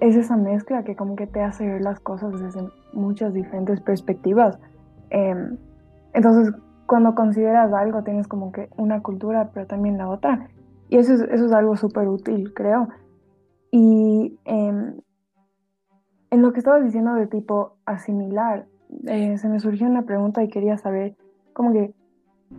es 0.00 0.16
esa 0.16 0.34
mezcla 0.38 0.82
que 0.82 0.96
como 0.96 1.14
que 1.14 1.26
te 1.26 1.42
hace 1.42 1.66
ver 1.66 1.82
las 1.82 2.00
cosas 2.00 2.40
desde 2.40 2.66
muchas 2.94 3.34
diferentes 3.34 3.82
perspectivas. 3.82 4.58
Em, 5.10 5.58
entonces, 6.14 6.54
cuando 6.86 7.14
consideras 7.14 7.70
algo, 7.74 8.02
tienes 8.02 8.26
como 8.28 8.50
que 8.50 8.70
una 8.78 9.02
cultura, 9.02 9.50
pero 9.52 9.66
también 9.66 9.98
la 9.98 10.08
otra. 10.08 10.48
Y 10.88 10.96
eso 10.96 11.12
es, 11.12 11.20
eso 11.20 11.44
es 11.44 11.52
algo 11.52 11.76
súper 11.76 12.08
útil, 12.08 12.54
creo. 12.54 12.88
Y 13.70 14.38
em, 14.46 14.94
en 16.32 16.40
lo 16.40 16.52
que 16.52 16.60
estabas 16.60 16.82
diciendo 16.82 17.14
de 17.14 17.26
tipo 17.26 17.76
asimilar, 17.84 18.66
eh, 19.06 19.36
se 19.36 19.48
me 19.48 19.60
surgió 19.60 19.86
una 19.86 20.02
pregunta 20.02 20.42
y 20.42 20.48
quería 20.48 20.78
saber, 20.78 21.14
como 21.52 21.72
que 21.74 21.92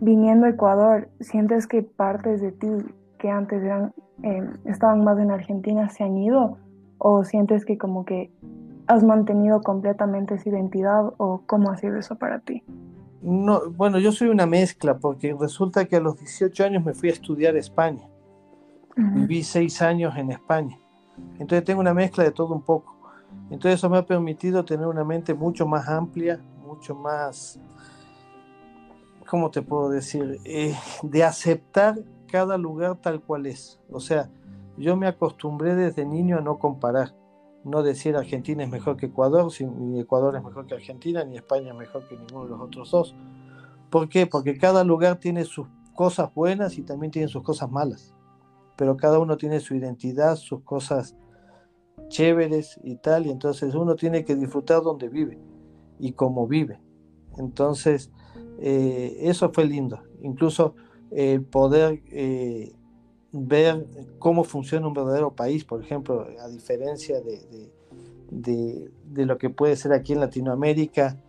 viniendo 0.00 0.46
a 0.46 0.50
Ecuador, 0.50 1.08
¿sientes 1.18 1.66
que 1.66 1.82
partes 1.82 2.40
de 2.40 2.52
ti 2.52 2.68
que 3.18 3.30
antes 3.30 3.64
eran, 3.64 3.92
em, 4.22 4.52
estaban 4.64 5.02
más 5.02 5.18
en 5.18 5.32
Argentina 5.32 5.88
se 5.88 6.04
han 6.04 6.16
ido? 6.16 6.56
¿O 6.98 7.24
sientes 7.24 7.64
que 7.64 7.76
como 7.76 8.04
que 8.04 8.30
has 8.86 9.02
mantenido 9.02 9.60
completamente 9.60 10.34
esa 10.34 10.50
identidad? 10.50 11.12
¿O 11.16 11.42
cómo 11.44 11.70
ha 11.70 11.76
sido 11.76 11.98
eso 11.98 12.14
para 12.14 12.38
ti? 12.38 12.62
No, 13.22 13.72
bueno, 13.72 13.98
yo 13.98 14.12
soy 14.12 14.28
una 14.28 14.46
mezcla 14.46 14.98
porque 14.98 15.34
resulta 15.38 15.84
que 15.86 15.96
a 15.96 16.00
los 16.00 16.16
18 16.16 16.64
años 16.64 16.84
me 16.84 16.94
fui 16.94 17.08
a 17.08 17.12
estudiar 17.12 17.56
a 17.56 17.58
España. 17.58 18.06
Viví 18.96 19.42
seis 19.42 19.82
años 19.82 20.16
en 20.16 20.30
España. 20.30 20.78
Entonces 21.40 21.64
tengo 21.64 21.80
una 21.80 21.94
mezcla 21.94 22.22
de 22.22 22.30
todo 22.30 22.54
un 22.54 22.62
poco. 22.62 22.93
Entonces 23.50 23.74
eso 23.74 23.90
me 23.90 23.98
ha 23.98 24.06
permitido 24.06 24.64
tener 24.64 24.86
una 24.86 25.04
mente 25.04 25.34
mucho 25.34 25.66
más 25.66 25.88
amplia, 25.88 26.40
mucho 26.66 26.94
más, 26.94 27.60
¿cómo 29.28 29.50
te 29.50 29.62
puedo 29.62 29.90
decir? 29.90 30.40
Eh, 30.44 30.74
de 31.02 31.24
aceptar 31.24 31.98
cada 32.30 32.56
lugar 32.56 32.96
tal 32.96 33.20
cual 33.20 33.46
es. 33.46 33.78
O 33.90 34.00
sea, 34.00 34.30
yo 34.76 34.96
me 34.96 35.06
acostumbré 35.06 35.74
desde 35.74 36.04
niño 36.04 36.38
a 36.38 36.40
no 36.40 36.58
comparar, 36.58 37.14
no 37.64 37.82
decir 37.82 38.16
Argentina 38.16 38.64
es 38.64 38.70
mejor 38.70 38.96
que 38.96 39.06
Ecuador, 39.06 39.50
ni 39.60 40.00
Ecuador 40.00 40.34
es 40.36 40.42
mejor 40.42 40.66
que 40.66 40.74
Argentina, 40.74 41.24
ni 41.24 41.36
España 41.36 41.70
es 41.70 41.76
mejor 41.76 42.08
que 42.08 42.16
ninguno 42.16 42.44
de 42.44 42.50
los 42.50 42.60
otros 42.60 42.90
dos. 42.90 43.14
¿Por 43.90 44.08
qué? 44.08 44.26
Porque 44.26 44.58
cada 44.58 44.84
lugar 44.84 45.18
tiene 45.18 45.44
sus 45.44 45.68
cosas 45.94 46.34
buenas 46.34 46.76
y 46.78 46.82
también 46.82 47.12
tiene 47.12 47.28
sus 47.28 47.42
cosas 47.42 47.70
malas, 47.70 48.14
pero 48.76 48.96
cada 48.96 49.18
uno 49.18 49.36
tiene 49.36 49.60
su 49.60 49.74
identidad, 49.76 50.36
sus 50.36 50.62
cosas 50.62 51.14
chéveres 52.08 52.78
y 52.82 52.96
tal, 52.96 53.26
y 53.26 53.30
entonces 53.30 53.74
uno 53.74 53.94
tiene 53.96 54.24
que 54.24 54.36
disfrutar 54.36 54.82
donde 54.82 55.08
vive 55.08 55.38
y 55.98 56.12
cómo 56.12 56.46
vive. 56.46 56.80
Entonces, 57.38 58.10
eh, 58.58 59.16
eso 59.20 59.50
fue 59.52 59.64
lindo. 59.64 60.00
Incluso 60.22 60.74
el 61.10 61.42
poder 61.42 62.02
eh, 62.10 62.72
ver 63.32 63.86
cómo 64.18 64.44
funciona 64.44 64.86
un 64.86 64.94
verdadero 64.94 65.34
país, 65.34 65.64
por 65.64 65.82
ejemplo, 65.82 66.26
a 66.40 66.48
diferencia 66.48 67.20
de, 67.20 67.70
de, 68.30 69.26
lo 69.26 69.38
que 69.38 69.50
puede 69.50 69.76
ser 69.76 69.92
aquí 69.92 70.12
en 70.12 70.20
Latinoamérica, 70.20 71.20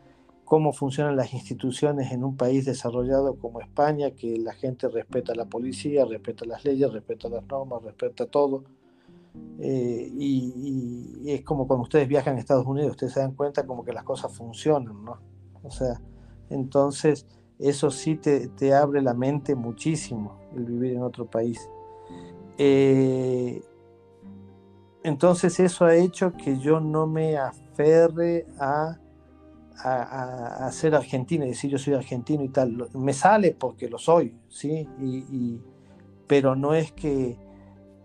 cómo 0.43 0.73
funcionan 0.73 1.15
las 1.15 1.33
instituciones 1.33 2.11
en 2.11 2.23
un 2.23 2.37
país 2.37 2.65
desarrollado 2.65 3.35
como 3.35 3.61
España, 3.61 4.11
que 4.11 4.37
la 4.37 4.53
gente 4.53 4.87
respeta 4.87 5.33
a 5.33 5.35
la 5.35 5.45
policía, 5.45 6.05
respeta 6.05 6.45
las 6.45 6.63
leyes, 6.63 6.91
respeta 6.91 7.29
las 7.29 7.45
normas, 7.47 7.83
respeta 7.83 8.27
todo 8.27 8.63
eh, 9.59 10.11
y, 10.17 11.23
es 11.25 11.43
como 11.43 11.67
cuando 11.67 11.83
ustedes 11.83 12.07
viajan 12.07 12.35
a 12.35 12.39
Estados 12.39 12.65
Unidos, 12.65 12.91
ustedes 12.91 13.13
se 13.13 13.19
dan 13.19 13.33
cuenta 13.33 13.65
como 13.65 13.83
que 13.83 13.93
las 13.93 14.03
cosas 14.03 14.31
funcionan, 14.35 15.03
¿no? 15.03 15.17
O 15.63 15.71
sea, 15.71 15.99
entonces 16.49 17.25
eso 17.57 17.89
sí 17.89 18.15
te, 18.15 18.49
te 18.49 18.73
abre 18.73 19.01
la 19.01 19.13
mente 19.13 19.55
muchísimo 19.55 20.39
el 20.55 20.65
vivir 20.65 20.93
en 20.93 21.03
otro 21.03 21.25
país. 21.25 21.69
Eh, 22.57 23.63
entonces 25.03 25.59
eso 25.59 25.85
ha 25.85 25.95
hecho 25.95 26.33
que 26.33 26.59
yo 26.59 26.79
no 26.79 27.07
me 27.07 27.37
aferre 27.37 28.45
a, 28.59 28.97
a, 29.77 30.65
a, 30.67 30.71
ser 30.71 30.95
argentino 30.95 31.45
y 31.45 31.49
decir 31.49 31.71
yo 31.71 31.77
soy 31.77 31.93
argentino 31.93 32.43
y 32.43 32.49
tal. 32.49 32.89
Me 32.93 33.13
sale 33.13 33.55
porque 33.57 33.89
lo 33.89 33.97
soy, 33.97 34.37
¿sí? 34.49 34.87
y, 34.99 35.59
pero 36.27 36.55
no 36.55 36.73
es 36.73 36.91
que 36.91 37.37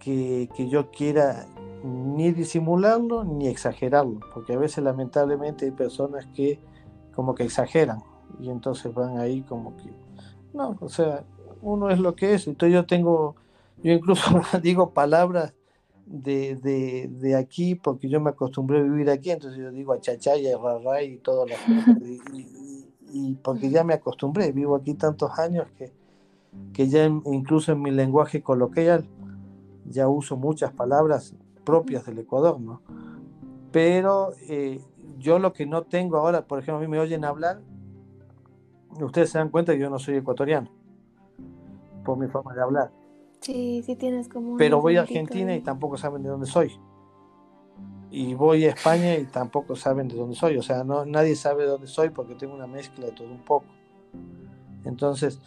que, 0.00 0.48
yo 0.68 0.90
quiera 0.90 1.46
ni 1.84 2.32
disimularlo 2.32 3.24
ni 3.24 3.46
exagerarlo, 3.48 4.20
porque 4.34 4.54
a 4.54 4.58
veces 4.58 4.82
lamentablemente 4.82 5.66
hay 5.66 5.70
personas 5.70 6.26
que 6.34 6.58
como 7.14 7.34
que 7.34 7.44
exageran 7.44 8.02
y 8.40 8.50
entonces 8.50 8.92
van 8.92 9.18
ahí 9.18 9.42
como 9.42 9.76
que, 9.76 9.90
no, 10.52 10.76
o 10.80 10.88
sea, 10.88 11.24
uno 11.62 11.90
es 11.90 11.98
lo 11.98 12.14
que 12.16 12.34
es, 12.34 12.46
entonces 12.46 12.74
yo 12.74 12.86
tengo, 12.86 13.36
yo 13.82 13.92
incluso 13.92 14.22
digo 14.62 14.90
palabras 14.90 15.54
de, 16.06 16.56
de, 16.56 17.08
de, 17.08 17.36
aquí 17.36 17.76
porque 17.76 18.08
yo 18.08 18.20
me 18.20 18.30
acostumbré 18.30 18.80
a 18.80 18.82
vivir 18.82 19.10
aquí, 19.10 19.30
entonces 19.30 19.60
yo 19.60 19.70
digo 19.70 19.92
achachaya, 19.92 20.58
rara 20.58 21.02
y 21.02 21.18
todo 21.18 21.46
las 21.46 21.60
y, 22.02 22.20
y, 23.12 23.34
porque 23.34 23.70
ya 23.70 23.84
me 23.84 23.94
acostumbré, 23.94 24.50
vivo 24.52 24.74
aquí 24.74 24.94
tantos 24.94 25.38
años 25.38 25.66
que, 25.78 25.92
que 26.72 26.88
ya 26.88 27.04
incluso 27.04 27.72
en 27.72 27.82
mi 27.82 27.90
lenguaje 27.90 28.42
coloquial 28.42 29.06
ya 29.90 30.08
uso 30.08 30.36
muchas 30.36 30.72
palabras 30.72 31.34
propias 31.64 32.06
del 32.06 32.18
Ecuador, 32.18 32.60
¿no? 32.60 32.80
Pero 33.72 34.32
eh, 34.48 34.80
yo 35.18 35.38
lo 35.38 35.52
que 35.52 35.66
no 35.66 35.82
tengo 35.82 36.16
ahora, 36.16 36.46
por 36.46 36.58
ejemplo, 36.58 36.78
a 36.78 36.80
mí 36.80 36.88
me 36.88 36.98
oyen 36.98 37.24
hablar, 37.24 37.60
ustedes 39.00 39.30
se 39.30 39.38
dan 39.38 39.50
cuenta 39.50 39.72
que 39.72 39.78
yo 39.78 39.90
no 39.90 39.98
soy 39.98 40.16
ecuatoriano, 40.16 40.70
por 42.04 42.18
mi 42.18 42.28
forma 42.28 42.54
de 42.54 42.62
hablar. 42.62 42.90
Sí, 43.40 43.82
sí 43.84 43.96
tienes 43.96 44.28
como... 44.28 44.56
Pero 44.56 44.80
voy 44.80 44.96
a 44.96 45.02
Argentina 45.02 45.54
y 45.54 45.60
tampoco 45.60 45.96
saben 45.96 46.22
de 46.22 46.28
dónde 46.28 46.46
soy. 46.46 46.72
Y 48.10 48.34
voy 48.34 48.64
a 48.64 48.70
España 48.70 49.16
y 49.16 49.24
tampoco 49.24 49.76
saben 49.76 50.08
de 50.08 50.16
dónde 50.16 50.34
soy. 50.34 50.56
O 50.56 50.62
sea, 50.62 50.84
no, 50.84 51.06
nadie 51.06 51.36
sabe 51.36 51.62
de 51.62 51.70
dónde 51.70 51.86
soy 51.86 52.10
porque 52.10 52.34
tengo 52.34 52.54
una 52.54 52.66
mezcla 52.66 53.06
de 53.06 53.12
todo 53.12 53.28
un 53.28 53.44
poco. 53.44 53.66
Entonces, 54.84 55.40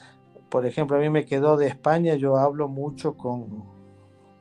por 0.49 0.65
ejemplo, 0.65 0.97
a 0.97 0.99
mí 0.99 1.09
me 1.09 1.25
quedó 1.25 1.57
de 1.57 1.67
España, 1.67 2.15
yo 2.15 2.37
hablo 2.37 2.67
mucho 2.67 3.15
con, 3.15 3.72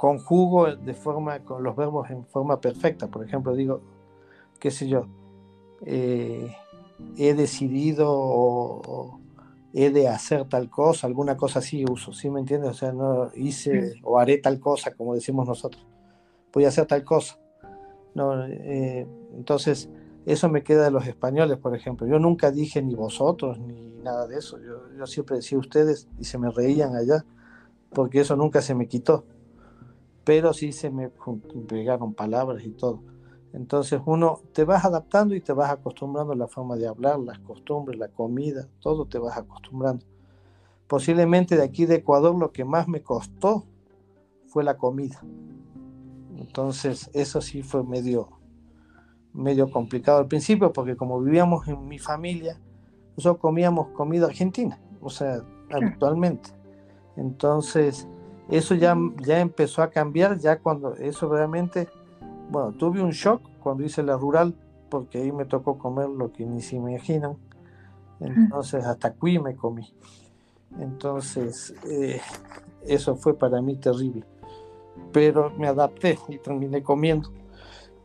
conjugo 0.02 0.74
de 0.74 0.94
forma, 0.94 1.38
con 1.44 1.62
los 1.62 1.76
verbos 1.76 2.10
en 2.10 2.26
forma 2.26 2.60
perfecta. 2.60 3.06
Por 3.06 3.24
ejemplo, 3.24 3.54
digo, 3.54 3.82
qué 4.58 4.72
sé 4.72 4.88
yo, 4.88 5.06
eh, 5.86 6.56
he 7.16 7.34
decidido 7.34 8.08
o, 8.10 9.20
he 9.72 9.90
de 9.90 10.08
hacer 10.08 10.48
tal 10.48 10.68
cosa, 10.68 11.06
alguna 11.06 11.36
cosa 11.36 11.60
así 11.60 11.84
uso, 11.88 12.12
¿sí 12.12 12.30
me 12.30 12.40
entiendes? 12.40 12.70
O 12.70 12.74
sea, 12.74 12.92
no 12.92 13.30
hice 13.36 13.94
o 14.02 14.18
haré 14.18 14.38
tal 14.38 14.58
cosa, 14.58 14.92
como 14.92 15.14
decimos 15.14 15.46
nosotros. 15.46 15.86
Voy 16.52 16.64
a 16.64 16.68
hacer 16.68 16.86
tal 16.86 17.04
cosa. 17.04 17.38
No, 18.16 18.44
eh, 18.44 19.06
entonces, 19.36 19.88
eso 20.26 20.48
me 20.48 20.64
queda 20.64 20.82
de 20.82 20.90
los 20.90 21.06
españoles, 21.06 21.58
por 21.58 21.76
ejemplo. 21.76 22.08
Yo 22.08 22.18
nunca 22.18 22.50
dije 22.50 22.82
ni 22.82 22.96
vosotros 22.96 23.60
ni 23.60 23.80
nada 24.02 24.26
de 24.26 24.38
eso. 24.38 24.58
Yo, 24.58 24.92
yo 24.98 25.06
siempre 25.06 25.36
decía 25.36 25.58
ustedes 25.58 26.08
y 26.18 26.24
se 26.24 26.38
me 26.38 26.50
reían 26.50 26.96
allá, 26.96 27.24
porque 27.90 28.18
eso 28.18 28.34
nunca 28.34 28.62
se 28.62 28.74
me 28.74 28.88
quitó. 28.88 29.26
Pero 30.24 30.52
sí 30.52 30.72
se 30.72 30.90
me 30.90 31.10
pegaron 31.66 32.14
palabras 32.14 32.64
y 32.64 32.70
todo. 32.70 33.02
Entonces 33.52 34.00
uno 34.06 34.40
te 34.52 34.64
vas 34.64 34.84
adaptando 34.84 35.34
y 35.34 35.40
te 35.40 35.52
vas 35.52 35.70
acostumbrando 35.70 36.32
a 36.32 36.36
la 36.36 36.48
forma 36.48 36.76
de 36.76 36.88
hablar, 36.88 37.18
las 37.18 37.38
costumbres, 37.40 37.98
la 37.98 38.08
comida, 38.08 38.68
todo 38.80 39.06
te 39.06 39.18
vas 39.18 39.36
acostumbrando. 39.36 40.06
Posiblemente 40.86 41.56
de 41.56 41.62
aquí 41.62 41.84
de 41.84 41.96
Ecuador 41.96 42.34
lo 42.34 42.50
que 42.50 42.64
más 42.64 42.88
me 42.88 43.02
costó 43.02 43.66
fue 44.46 44.64
la 44.64 44.76
comida. 44.76 45.20
Entonces 46.36 47.10
eso 47.12 47.40
sí 47.40 47.62
fue 47.62 47.84
medio, 47.84 48.30
medio 49.34 49.70
complicado 49.70 50.18
al 50.18 50.28
principio 50.28 50.72
porque 50.72 50.96
como 50.96 51.20
vivíamos 51.20 51.68
en 51.68 51.86
mi 51.86 51.98
familia, 51.98 52.58
nosotros 53.16 53.40
comíamos 53.40 53.88
comida 53.88 54.26
argentina, 54.26 54.80
o 55.00 55.10
sea, 55.10 55.42
habitualmente. 55.70 56.50
Entonces 57.16 58.08
eso 58.56 58.74
ya, 58.74 58.96
ya 59.22 59.40
empezó 59.40 59.82
a 59.82 59.90
cambiar, 59.90 60.38
ya 60.38 60.58
cuando 60.58 60.94
eso 60.96 61.28
realmente 61.28 61.88
bueno, 62.52 62.72
tuve 62.72 63.00
un 63.00 63.12
shock 63.12 63.40
cuando 63.60 63.82
hice 63.82 64.02
la 64.02 64.16
rural, 64.16 64.54
porque 64.90 65.18
ahí 65.18 65.32
me 65.32 65.46
tocó 65.46 65.78
comer 65.78 66.10
lo 66.10 66.32
que 66.32 66.44
ni 66.44 66.60
se 66.60 66.76
imaginan. 66.76 67.36
Entonces, 68.20 68.84
hasta 68.84 69.14
cuí 69.14 69.38
me 69.38 69.56
comí. 69.56 69.90
Entonces, 70.78 71.74
eh, 71.88 72.20
eso 72.86 73.16
fue 73.16 73.38
para 73.38 73.62
mí 73.62 73.76
terrible. 73.76 74.24
Pero 75.12 75.50
me 75.56 75.66
adapté 75.66 76.18
y 76.28 76.36
terminé 76.36 76.82
comiendo. 76.82 77.30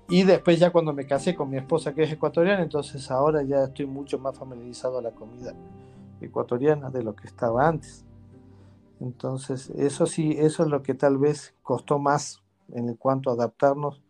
Y 0.08 0.24
después 0.24 0.58
ya 0.60 0.72
cuando 0.72 0.94
me 0.94 1.06
casé 1.06 1.36
con 1.36 1.50
mi 1.50 1.58
esposa 1.58 1.94
que 1.94 2.04
es 2.04 2.12
ecuatoriana, 2.14 2.64
entonces 2.64 3.12
ahora 3.12 3.44
ya 3.44 3.66
estoy 3.66 3.86
mucho 3.86 4.18
más 4.18 4.38
familiarizado 4.38 5.00
a 5.00 5.02
la 5.02 5.12
comida 5.12 5.54
ecuatoriana 6.22 6.90
de 6.90 7.04
lo 7.04 7.14
que 7.14 7.28
estaba 7.28 7.68
antes. 7.68 8.06
Entonces, 9.00 9.70
eso 9.72 10.06
sí, 10.06 10.36
eso 10.38 10.64
es 10.64 10.70
lo 10.70 10.82
que 10.82 10.94
tal 10.94 11.18
vez 11.18 11.54
costó 11.62 12.00
más 12.00 12.42
en 12.74 12.94
cuanto 12.96 13.30
a 13.30 13.34
adaptarnos 13.34 14.02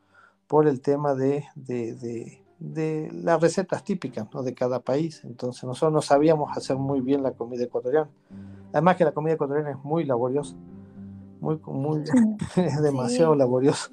por 0.47 0.67
el 0.67 0.81
tema 0.81 1.13
de, 1.13 1.45
de, 1.55 3.11
las 3.11 3.41
recetas 3.41 3.83
típicas 3.83 4.27
de 4.43 4.53
cada 4.53 4.79
país. 4.79 5.21
Entonces 5.25 5.63
nosotros 5.65 5.93
no 5.93 6.01
sabíamos 6.01 6.55
hacer 6.57 6.77
muy 6.77 7.01
bien 7.01 7.21
la 7.21 7.31
comida 7.31 7.63
ecuatoriana. 7.63 8.09
Además 8.71 8.95
que 8.95 9.03
la 9.03 9.11
comida 9.11 9.33
ecuatoriana 9.33 9.71
es 9.71 9.83
muy 9.83 10.05
laboriosa, 10.05 10.55
muy, 11.41 11.59
muy 11.65 12.03
es 12.55 12.81
demasiado 12.81 13.35
laboriosa. 13.35 13.91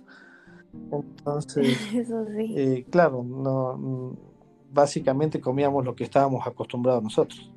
Entonces, 0.90 1.76
eh, 2.38 2.86
claro, 2.90 3.22
no, 3.22 4.16
básicamente 4.72 5.40
comíamos 5.40 5.84
lo 5.84 5.94
que 5.94 6.04
estábamos 6.04 6.46
acostumbrados 6.46 7.02
nosotros. 7.02 7.50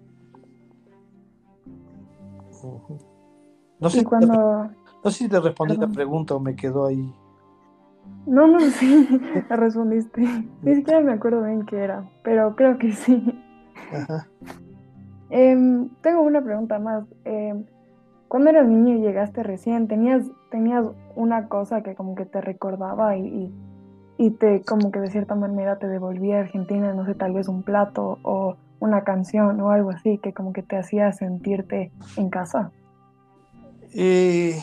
No 3.79 3.89
sé, 3.89 4.03
cuando... 4.03 4.69
no 5.03 5.11
sé 5.11 5.25
si 5.25 5.29
te 5.29 5.39
respondí 5.39 5.77
la 5.77 5.87
pregunta 5.87 6.35
o 6.35 6.39
me 6.39 6.55
quedó 6.55 6.87
ahí. 6.87 7.13
No, 8.25 8.47
no, 8.47 8.59
sí, 8.79 9.07
la 9.49 9.55
respondiste. 9.55 10.21
Ni 10.61 10.75
siquiera 10.75 11.01
me 11.01 11.13
acuerdo 11.13 11.43
bien 11.43 11.65
qué 11.65 11.77
era, 11.77 12.09
pero 12.23 12.55
creo 12.55 12.77
que 12.77 12.91
sí. 12.91 13.41
Em, 15.29 15.89
tengo 16.01 16.21
una 16.21 16.41
pregunta 16.41 16.79
más. 16.79 17.03
Eh, 17.25 17.53
cuando 18.27 18.49
eras 18.49 18.67
niño 18.67 18.95
y 18.95 19.01
llegaste 19.01 19.43
recién, 19.43 19.87
¿tenías, 19.87 20.25
¿tenías 20.51 20.85
una 21.15 21.47
cosa 21.47 21.81
que 21.81 21.95
como 21.95 22.15
que 22.15 22.25
te 22.25 22.41
recordaba 22.41 23.15
y, 23.15 23.53
y, 24.17 24.31
te 24.31 24.61
como 24.63 24.91
que 24.91 24.99
de 24.99 25.09
cierta 25.09 25.35
manera 25.35 25.79
te 25.79 25.87
devolvía 25.87 26.37
a 26.37 26.41
Argentina, 26.41 26.93
no 26.93 27.05
sé, 27.05 27.15
tal 27.15 27.33
vez 27.33 27.47
un 27.47 27.63
plato 27.63 28.19
o 28.23 28.55
una 28.79 29.03
canción 29.03 29.59
o 29.61 29.71
algo 29.71 29.91
así 29.91 30.17
que 30.17 30.33
como 30.33 30.51
que 30.51 30.63
te 30.63 30.77
hacía 30.77 31.11
sentirte 31.13 31.91
en 32.17 32.29
casa? 32.29 32.71
Eh, 33.99 34.61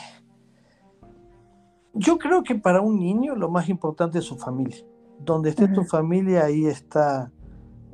yo 1.92 2.18
creo 2.18 2.44
que 2.44 2.54
para 2.54 2.80
un 2.80 3.00
niño 3.00 3.34
lo 3.34 3.50
más 3.50 3.68
importante 3.68 4.20
es 4.20 4.24
su 4.24 4.38
familia. 4.38 4.84
Donde 5.18 5.50
esté 5.50 5.66
tu 5.66 5.82
familia, 5.82 6.44
ahí 6.44 6.66
está. 6.66 7.32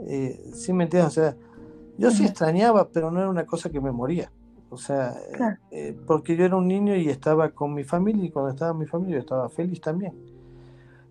Eh, 0.00 0.50
¿Sí 0.53 0.74
me 0.74 0.85
entiendes? 0.85 1.16
O 1.16 1.20
sea, 1.20 1.37
yo 1.96 2.11
sí 2.11 2.26
extrañaba, 2.26 2.90
pero 2.90 3.11
no 3.11 3.20
era 3.20 3.31
una 3.31 3.46
cosa 3.46 3.70
que 3.70 3.81
me 3.81 3.90
moría. 3.90 4.31
O 4.68 4.76
sea, 4.76 5.14
eh, 5.70 5.98
porque 6.07 6.37
yo 6.37 6.44
era 6.44 6.57
un 6.57 6.68
niño 6.68 6.94
y 6.94 7.09
estaba 7.09 7.50
con 7.50 7.72
mi 7.72 7.85
familia 7.85 8.26
y 8.26 8.31
cuando 8.31 8.50
estaba 8.50 8.74
mi 8.74 8.87
familia 8.87 9.16
yo 9.16 9.20
estaba 9.20 9.48
feliz 9.48 9.81
también. 9.81 10.12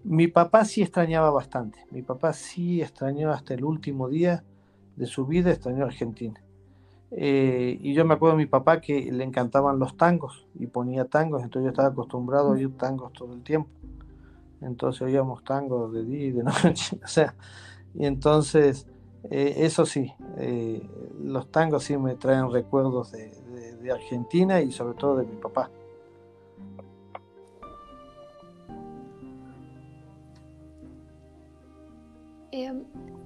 Mi 0.04 0.28
papá 0.28 0.64
sí 0.64 0.84
extrañaba 0.84 1.32
bastante. 1.32 1.80
Mi 1.90 2.04
papá 2.04 2.34
sí 2.34 2.84
extrañó 2.84 3.32
hasta 3.32 3.56
el 3.56 3.66
último 3.66 4.10
día 4.10 4.44
de 4.96 5.08
su 5.08 5.26
vida, 5.26 5.50
extrañó 5.52 5.86
Argentina. 5.86 6.40
Eh, 7.12 7.78
y 7.82 7.94
yo 7.94 8.06
me 8.06 8.14
acuerdo 8.14 8.38
de 8.38 8.44
mi 8.44 8.50
papá 8.50 8.80
que 8.82 9.12
le 9.12 9.24
encantaban 9.24 9.80
los 9.80 9.98
tangos 9.98 10.46
y 10.56 10.68
ponía 10.68 11.06
tangos, 11.06 11.42
entonces 11.42 11.66
yo 11.66 11.70
estaba 11.70 11.90
acostumbrado 11.90 12.50
a 12.50 12.52
oír 12.52 12.76
tangos 12.78 13.14
todo 13.14 13.34
el 13.34 13.42
tiempo. 13.44 13.70
Entonces 14.62 15.02
oíamos 15.02 15.44
tangos 15.44 15.92
de 15.94 16.04
día 16.04 16.28
y 16.28 16.32
de 16.32 16.44
noche. 16.64 17.00
o 17.04 17.08
sea, 17.08 17.36
y 17.96 18.06
entonces, 18.06 18.88
eh, 19.30 19.56
eso 19.58 19.86
sí, 19.86 20.14
eh, 20.38 20.88
los 21.22 21.52
tangos 21.52 21.84
sí 21.84 21.98
me 21.98 22.16
traen 22.16 22.52
recuerdos 22.52 23.12
de, 23.12 23.38
Argentina 23.92 24.62
y 24.62 24.72
sobre 24.72 24.94
todo 24.94 25.18
de 25.18 25.26
mi 25.26 25.36
papá. 25.38 25.72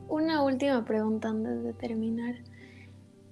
una 0.07 0.41
última 0.41 0.85
pregunta 0.85 1.27
antes 1.27 1.63
de 1.63 1.73
terminar. 1.73 2.35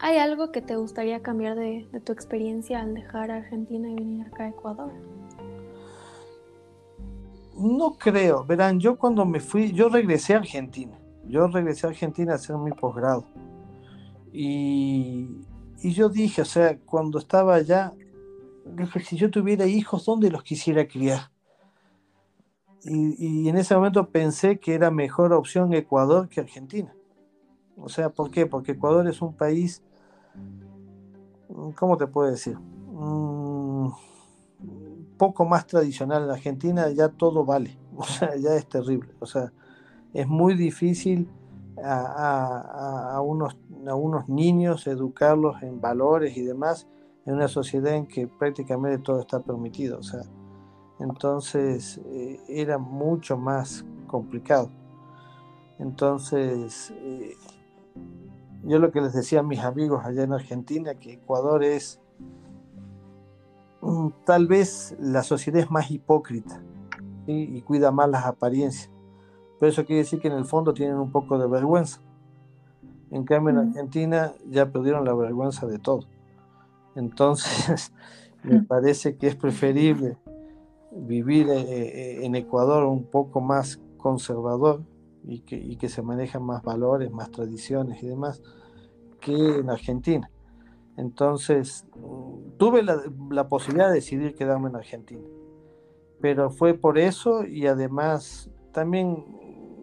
¿Hay 0.03 0.17
algo 0.17 0.51
que 0.51 0.63
te 0.63 0.75
gustaría 0.77 1.21
cambiar 1.21 1.55
de, 1.55 1.87
tu 2.03 2.11
experiencia 2.11 2.81
al 2.81 2.95
dejar 2.95 3.29
Argentina 3.29 3.87
y 3.87 3.93
venir 3.93 4.25
acá 4.25 4.45
a 4.45 4.49
Ecuador? 4.49 4.91
No 7.55 7.93
creo. 7.99 8.43
Verán, 8.43 8.79
yo 8.79 8.97
cuando 8.97 9.27
me 9.27 9.39
fui, 9.39 9.71
yo 9.73 9.89
regresé 9.89 10.33
a 10.33 10.37
Argentina. 10.37 10.97
Yo 11.27 11.47
regresé 11.47 11.85
a 11.85 11.91
Argentina 11.91 12.31
a 12.31 12.35
hacer 12.35 12.57
mi 12.57 12.71
posgrado. 12.71 13.27
Y, 14.33 15.45
yo 15.83 16.09
dije, 16.09 16.41
o 16.41 16.45
sea, 16.45 16.79
cuando 16.79 17.19
estaba 17.19 17.53
allá, 17.53 17.93
si 19.03 19.17
yo 19.17 19.29
tuviera 19.29 19.67
hijos, 19.67 20.05
¿dónde 20.05 20.31
los 20.31 20.41
quisiera 20.41 20.87
criar? 20.87 21.29
Y, 22.83 23.43
y, 23.43 23.49
en 23.49 23.55
ese 23.55 23.75
momento 23.75 24.09
pensé 24.09 24.59
que 24.59 24.73
era 24.73 24.89
mejor 24.89 25.31
opción 25.31 25.71
Ecuador 25.75 26.27
que 26.27 26.39
Argentina. 26.39 26.91
O 27.77 27.87
sea, 27.87 28.09
¿por 28.09 28.31
qué? 28.31 28.47
Porque 28.47 28.71
Ecuador 28.71 29.07
es 29.07 29.21
un 29.21 29.35
país 29.35 29.83
¿cómo 31.75 31.97
te 31.97 32.07
puedo 32.07 32.29
decir? 32.29 32.57
Mm, 32.57 33.89
poco 35.17 35.45
más 35.45 35.67
tradicional. 35.67 36.23
En 36.23 36.31
Argentina 36.31 36.89
ya 36.89 37.09
todo 37.09 37.45
vale, 37.45 37.77
o 37.95 38.03
sea, 38.03 38.35
ya 38.35 38.55
es 38.55 38.67
terrible. 38.67 39.13
O 39.19 39.25
sea, 39.25 39.51
es 40.13 40.27
muy 40.27 40.55
difícil 40.55 41.29
a, 41.83 43.19
unos, 43.23 43.57
a 43.87 43.95
unos 43.95 44.29
niños 44.29 44.87
educarlos 44.87 45.61
en 45.63 45.81
valores 45.81 46.37
y 46.37 46.41
demás 46.41 46.87
en 47.25 47.35
una 47.35 47.47
sociedad 47.47 47.93
en 47.95 48.07
que 48.07 48.27
prácticamente 48.27 48.97
todo 48.97 49.19
está 49.19 49.39
permitido. 49.39 49.99
O 49.99 50.03
sea, 50.03 50.21
entonces 50.99 51.99
eh, 52.05 52.39
era 52.47 52.77
mucho 52.77 53.37
más 53.37 53.85
complicado. 54.07 54.69
Entonces, 55.79 56.93
eh, 56.97 57.35
yo 58.63 58.80
lo 58.80 58.91
que 58.91 59.02
les 59.02 59.13
decía 59.13 59.39
a 59.39 59.43
mis 59.43 59.60
amigos 59.60 60.06
allá 60.06 60.24
en 60.24 60.34
Argentina, 60.34 60.95
que 60.95 61.13
Ecuador 61.13 61.63
es 61.63 62.00
mm, 63.82 64.10
tal 64.26 64.47
vez 64.47 64.95
la 65.00 65.24
sociedad 65.24 65.62
es 65.62 65.71
más 65.71 65.91
hipócrita 65.91 66.62
y 67.28 67.62
cuida 67.62 67.91
más 67.91 68.10
las 68.10 68.26
apariencias. 68.26 68.91
Pero 69.62 69.69
eso 69.69 69.86
quiere 69.86 70.00
decir 70.00 70.19
que 70.19 70.28
en 70.28 70.34
el 70.34 70.45
fondo 70.45 70.74
tienen 70.74 70.97
un 70.97 71.12
poco 71.12 71.38
de 71.38 71.47
vergüenza. 71.47 72.02
En 73.12 73.26
cambio, 73.26 73.52
en 73.52 73.69
Argentina 73.69 74.34
ya 74.50 74.71
perdieron 74.71 75.06
la 75.06 75.13
vergüenza 75.13 75.67
de 75.67 75.78
todo. 75.78 76.08
Entonces, 76.95 77.93
me 78.43 78.63
parece 78.63 79.17
que 79.17 79.28
es 79.28 79.36
preferible 79.36 80.17
vivir 80.91 81.47
eh, 81.50 81.62
eh, 81.62 82.26
en 82.26 82.34
Ecuador 82.34 82.86
un 82.86 83.04
poco 83.04 83.39
más 83.39 83.80
conservador 83.97 84.82
y 85.23 85.39
que, 85.41 85.55
y 85.55 85.77
que 85.77 85.89
se 85.89 86.01
manejan 86.01 86.43
más 86.43 86.63
valores, 86.63 87.12
más 87.12 87.31
tradiciones 87.31 88.01
y 88.03 88.07
demás 88.07 88.41
que 89.19 89.34
en 89.34 89.69
Argentina. 89.69 90.29
Entonces, 90.97 91.86
tuve 92.57 92.84
la, 92.84 93.01
la, 93.29 93.47
posibilidad 93.47 93.89
de 93.89 93.95
decidir 93.95 94.36
quedarme 94.36 94.69
en 94.69 94.75
Argentina. 94.75 95.23
Pero 96.19 96.49
fue 96.51 96.73
por 96.73 96.97
eso 96.97 97.45
y 97.45 97.67
además 97.67 98.49
también 98.71 99.25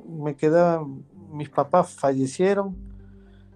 me 0.08 0.36
quedaban, 0.36 1.04
mis 1.30 1.48
papás 1.48 1.90
fallecieron 1.90 2.76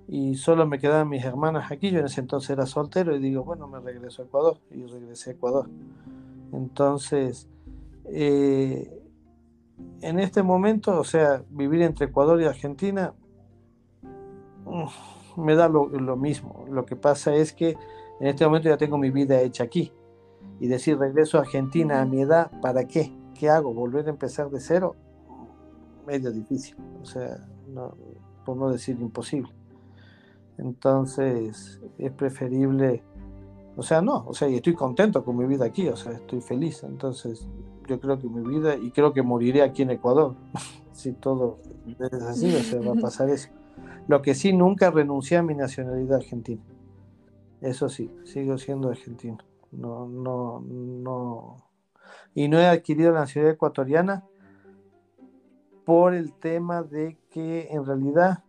y 0.08 0.34
solo 0.34 0.66
me 0.66 0.78
quedaban 0.78 1.08
mis 1.08 1.24
hermanas 1.24 1.70
aquí. 1.70 1.90
Yo 1.90 2.00
en 2.00 2.06
ese 2.06 2.20
entonces 2.20 2.50
era 2.50 2.66
soltero 2.66 3.14
y 3.14 3.20
digo, 3.20 3.44
bueno, 3.44 3.68
me 3.68 3.80
regreso 3.80 4.22
a 4.22 4.24
Ecuador 4.26 4.58
y 4.70 4.84
regresé 4.86 5.30
a 5.30 5.32
Ecuador. 5.34 5.68
Entonces, 6.52 7.48
eh, 8.06 9.01
en 10.02 10.18
este 10.18 10.42
momento, 10.42 10.98
o 10.98 11.04
sea, 11.04 11.42
vivir 11.50 11.82
entre 11.82 12.06
Ecuador 12.06 12.40
y 12.40 12.44
Argentina 12.44 13.14
me 15.36 15.54
da 15.54 15.68
lo, 15.68 16.16
mismo. 16.16 16.66
Lo 16.70 16.84
que 16.84 16.96
pasa 16.96 17.34
es 17.34 17.52
que 17.52 17.76
en 18.20 18.26
este 18.26 18.44
momento 18.44 18.68
ya 18.68 18.76
tengo 18.76 18.98
mi 18.98 19.10
vida 19.10 19.40
hecha 19.40 19.64
aquí. 19.64 19.92
Y 20.60 20.66
decir 20.68 20.98
regreso 20.98 21.38
a 21.38 21.42
Argentina 21.42 22.00
a 22.00 22.04
mi 22.04 22.20
edad, 22.20 22.50
¿para 22.60 22.86
qué? 22.86 23.12
¿Qué 23.34 23.48
hago? 23.48 23.72
¿Volver 23.72 24.06
a 24.06 24.10
empezar 24.10 24.50
de 24.50 24.60
cero? 24.60 24.94
Medio 26.06 26.30
difícil. 26.30 26.76
O 27.00 27.04
sea, 27.04 27.38
por 28.44 28.56
no 28.56 28.70
decir 28.70 29.00
imposible. 29.00 29.52
Entonces, 30.58 31.80
es 31.98 32.12
preferible 32.12 33.02
o 33.76 33.82
sea, 33.82 34.02
no, 34.02 34.24
o 34.26 34.34
sea, 34.34 34.48
y 34.48 34.56
estoy 34.56 34.74
contento 34.74 35.24
con 35.24 35.36
mi 35.36 35.46
vida 35.46 35.64
aquí, 35.64 35.88
o 35.88 35.96
sea, 35.96 36.12
estoy 36.12 36.40
feliz. 36.40 36.82
Entonces, 36.82 37.48
yo 37.88 38.00
creo 38.00 38.18
que 38.18 38.28
mi 38.28 38.46
vida, 38.46 38.76
y 38.76 38.90
creo 38.90 39.12
que 39.12 39.22
moriré 39.22 39.62
aquí 39.62 39.82
en 39.82 39.90
Ecuador, 39.90 40.34
si 40.92 41.12
todo 41.12 41.58
es 41.86 42.22
así, 42.22 42.54
o 42.54 42.60
sea, 42.60 42.80
va 42.80 42.92
a 42.98 43.00
pasar 43.00 43.30
eso. 43.30 43.48
Lo 44.08 44.22
que 44.22 44.34
sí, 44.34 44.52
nunca 44.52 44.90
renuncié 44.90 45.38
a 45.38 45.42
mi 45.42 45.54
nacionalidad 45.54 46.16
argentina. 46.16 46.62
Eso 47.60 47.88
sí, 47.88 48.10
sigo 48.24 48.58
siendo 48.58 48.90
argentino. 48.90 49.38
No, 49.70 50.06
no, 50.06 50.60
no. 50.60 51.56
Y 52.34 52.48
no 52.48 52.58
he 52.58 52.66
adquirido 52.66 53.12
la 53.12 53.20
nacionalidad 53.20 53.54
ecuatoriana 53.54 54.24
por 55.84 56.14
el 56.14 56.32
tema 56.32 56.82
de 56.82 57.18
que 57.30 57.68
en 57.70 57.84
realidad 57.84 58.44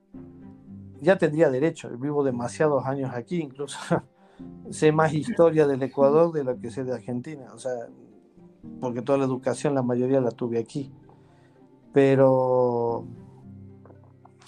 ya 1.02 1.17
tendría 1.17 1.50
derecho. 1.50 1.89
Vivo 1.98 2.24
demasiados 2.24 2.86
años 2.86 3.12
aquí, 3.13 3.39
incluso 3.39 3.78
sé 4.69 4.91
más 4.91 5.13
historia 5.13 5.67
del 5.67 5.84
Ecuador 5.84 6.32
de 6.32 6.43
lo 6.43 6.60
que 6.60 6.72
sé 6.72 6.84
de 6.84 6.93
Argentina, 6.93 7.54
o 7.54 7.58
sea, 7.58 7.74
porque 8.80 9.02
toda 9.02 9.17
la 9.17 9.26
educación, 9.26 9.76
la 9.76 9.82
mayoría 9.82 10.21
la 10.21 10.32
tuve 10.32 10.60
aquí. 10.60 10.91
Pero 11.93 13.06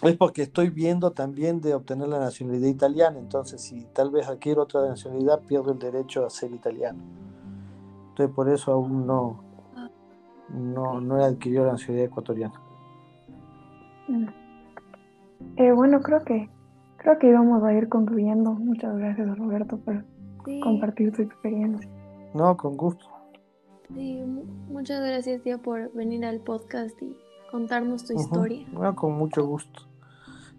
es 0.01 0.17
porque 0.17 0.43
estoy 0.43 0.69
viendo 0.69 1.11
también 1.11 1.61
de 1.61 1.73
obtener 1.73 2.07
la 2.07 2.19
nacionalidad 2.19 2.67
italiana, 2.67 3.19
entonces 3.19 3.61
si 3.61 3.85
tal 3.93 4.11
vez 4.11 4.27
adquiero 4.27 4.63
otra 4.63 4.87
nacionalidad, 4.87 5.41
pierdo 5.41 5.71
el 5.71 5.79
derecho 5.79 6.25
a 6.25 6.29
ser 6.29 6.51
italiano. 6.51 6.99
Entonces 8.09 8.35
por 8.35 8.49
eso 8.49 8.71
aún 8.71 9.05
no, 9.05 9.43
no, 10.49 11.01
no 11.01 11.19
he 11.19 11.23
adquirido 11.23 11.65
la 11.65 11.73
nacionalidad 11.73 12.07
ecuatoriana. 12.07 12.61
Mm. 14.07 14.27
Eh, 15.57 15.71
bueno, 15.71 16.01
creo 16.01 16.23
que 16.23 16.49
Creo 17.05 17.19
que 17.19 17.27
íbamos 17.27 17.63
a 17.63 17.71
ir 17.71 17.87
concluyendo. 17.87 18.53
Muchas 18.53 18.97
gracias, 18.97 19.37
Roberto, 19.37 19.77
por 19.77 20.03
compartir 20.63 21.11
tu 21.15 21.21
experiencia. 21.21 21.87
No, 22.33 22.57
con 22.57 22.75
gusto. 22.75 23.05
Sí, 23.93 24.21
muchas 24.69 25.01
gracias, 25.01 25.41
tía, 25.43 25.57
por 25.57 25.91
venir 25.93 26.25
al 26.25 26.39
podcast 26.39 27.01
y 27.01 27.15
contarnos 27.51 28.05
tu 28.05 28.13
historia. 28.13 28.65
Bueno, 28.71 28.95
con 28.95 29.13
mucho 29.13 29.45
gusto. 29.45 29.87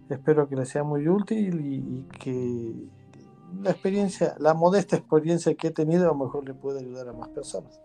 Espero 0.09 0.47
que 0.47 0.55
les 0.55 0.69
sea 0.69 0.83
muy 0.83 1.07
útil 1.07 1.59
y, 1.61 2.03
que 2.19 2.73
la 3.61 3.71
experiencia, 3.71 4.35
la 4.39 4.53
modesta 4.53 4.95
experiencia 4.95 5.53
que 5.55 5.67
he 5.67 5.71
tenido, 5.71 6.05
a 6.05 6.13
lo 6.13 6.15
mejor 6.15 6.45
le 6.47 6.53
puede 6.53 6.79
ayudar 6.79 7.09
a 7.09 7.13
más 7.13 7.29
personas. 7.29 7.79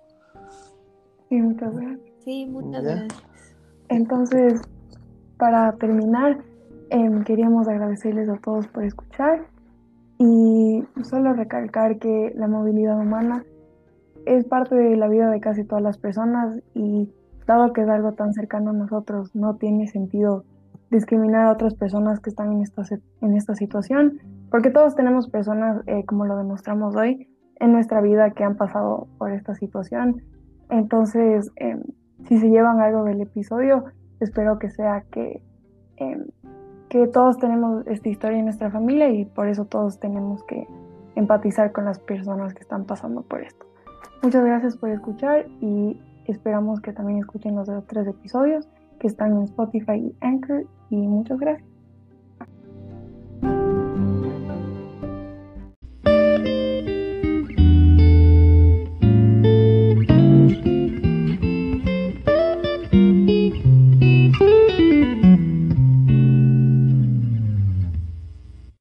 Sí, 1.28 1.40
muchas 1.40 1.74
gracias. 1.74 2.11
Sí, 2.24 2.46
muchas 2.46 2.83
gracias. 2.83 3.22
Entonces, 3.88 4.61
para 5.37 5.72
terminar, 5.76 6.38
Em, 6.94 7.24
queríamos 7.24 7.68
agradecerles 7.68 8.28
a 8.28 8.37
todos 8.37 8.66
por 8.66 8.85
escuchar 8.85 9.46
y 10.18 10.85
solo 11.05 11.33
recalcar 11.33 11.98
que 11.98 12.35
la 12.37 12.48
movilidad 12.48 12.98
humana 12.98 13.46
es 14.26 14.44
parte 14.46 14.74
de 14.74 14.96
la 14.96 15.08
vida 15.08 15.30
de 15.30 15.40
casi 15.40 15.64
todas 15.64 15.82
las 15.82 15.98
personas 15.98 16.61
y 16.74 17.11
dado 17.46 17.72
que 17.72 17.82
es 17.82 17.88
algo 17.88 18.12
tan 18.12 18.32
cercano 18.35 18.70
a 18.70 18.74
nosotros, 18.74 19.35
no 19.35 19.56
tiene 19.56 19.87
sentido 19.88 20.44
discriminar 20.90 21.46
a 21.46 21.52
otras 21.52 21.74
personas 21.74 22.20
que 22.20 22.30
están 22.30 22.52
en 22.52 22.62
esta, 22.62 22.82
en 23.20 23.35
esta 23.35 23.54
situación, 23.54 24.20
porque 24.50 24.70
todos 24.70 24.94
tenemos 24.94 25.28
personas, 25.28 25.82
eh, 25.87 26.04
como 26.04 26.26
lo 26.26 26.37
demostramos 26.37 26.94
hoy, 26.94 27.28
en 27.58 27.72
nuestra 27.72 28.00
vida 28.00 28.32
que 28.32 28.44
han 28.44 28.56
pasado 28.56 29.08
por 29.18 29.32
esta 29.32 29.54
situación. 29.54 30.22
Entonces, 30.68 31.50
em, 31.56 31.82
si 32.28 32.38
se 32.38 32.50
llevan 32.50 32.80
algo 32.80 33.04
del 33.04 33.20
episodio, 33.20 33.85
espero 34.20 34.58
que 34.58 34.70
sea 34.70 35.04
que 35.11 35.42
em, 35.96 36.26
que 36.92 37.06
todos 37.06 37.38
tenemos 37.38 37.87
esta 37.87 38.11
historia 38.11 38.38
en 38.38 38.44
nuestra 38.44 38.70
familia 38.70 39.08
y 39.08 39.24
por 39.24 39.48
eso 39.48 39.64
todos 39.64 39.98
tenemos 39.98 40.44
que 40.44 40.66
empatizar 41.14 41.72
con 41.72 41.87
las 41.87 41.98
personas 41.98 42.52
que 42.52 42.61
están 42.61 42.85
pasando 42.85 43.22
por 43.22 43.40
esto. 43.40 43.64
Muchas 44.22 44.44
gracias 44.44 44.76
por 44.76 44.90
escuchar 44.90 45.46
y 45.61 45.96
esperamos 46.26 46.80
que 46.80 46.92
también 46.92 47.18
escuchen 47.18 47.56
los 47.56 47.68
otros 47.68 47.87
tres 47.88 48.06
episodios 48.06 48.68
que 49.00 49.08
están 49.08 49.32
en 49.32 49.42
Spotify 49.42 49.96
y 49.96 50.16
Anchor 50.20 50.64
y 50.90 50.96
muchas 50.96 51.40
gracias. 51.40 51.71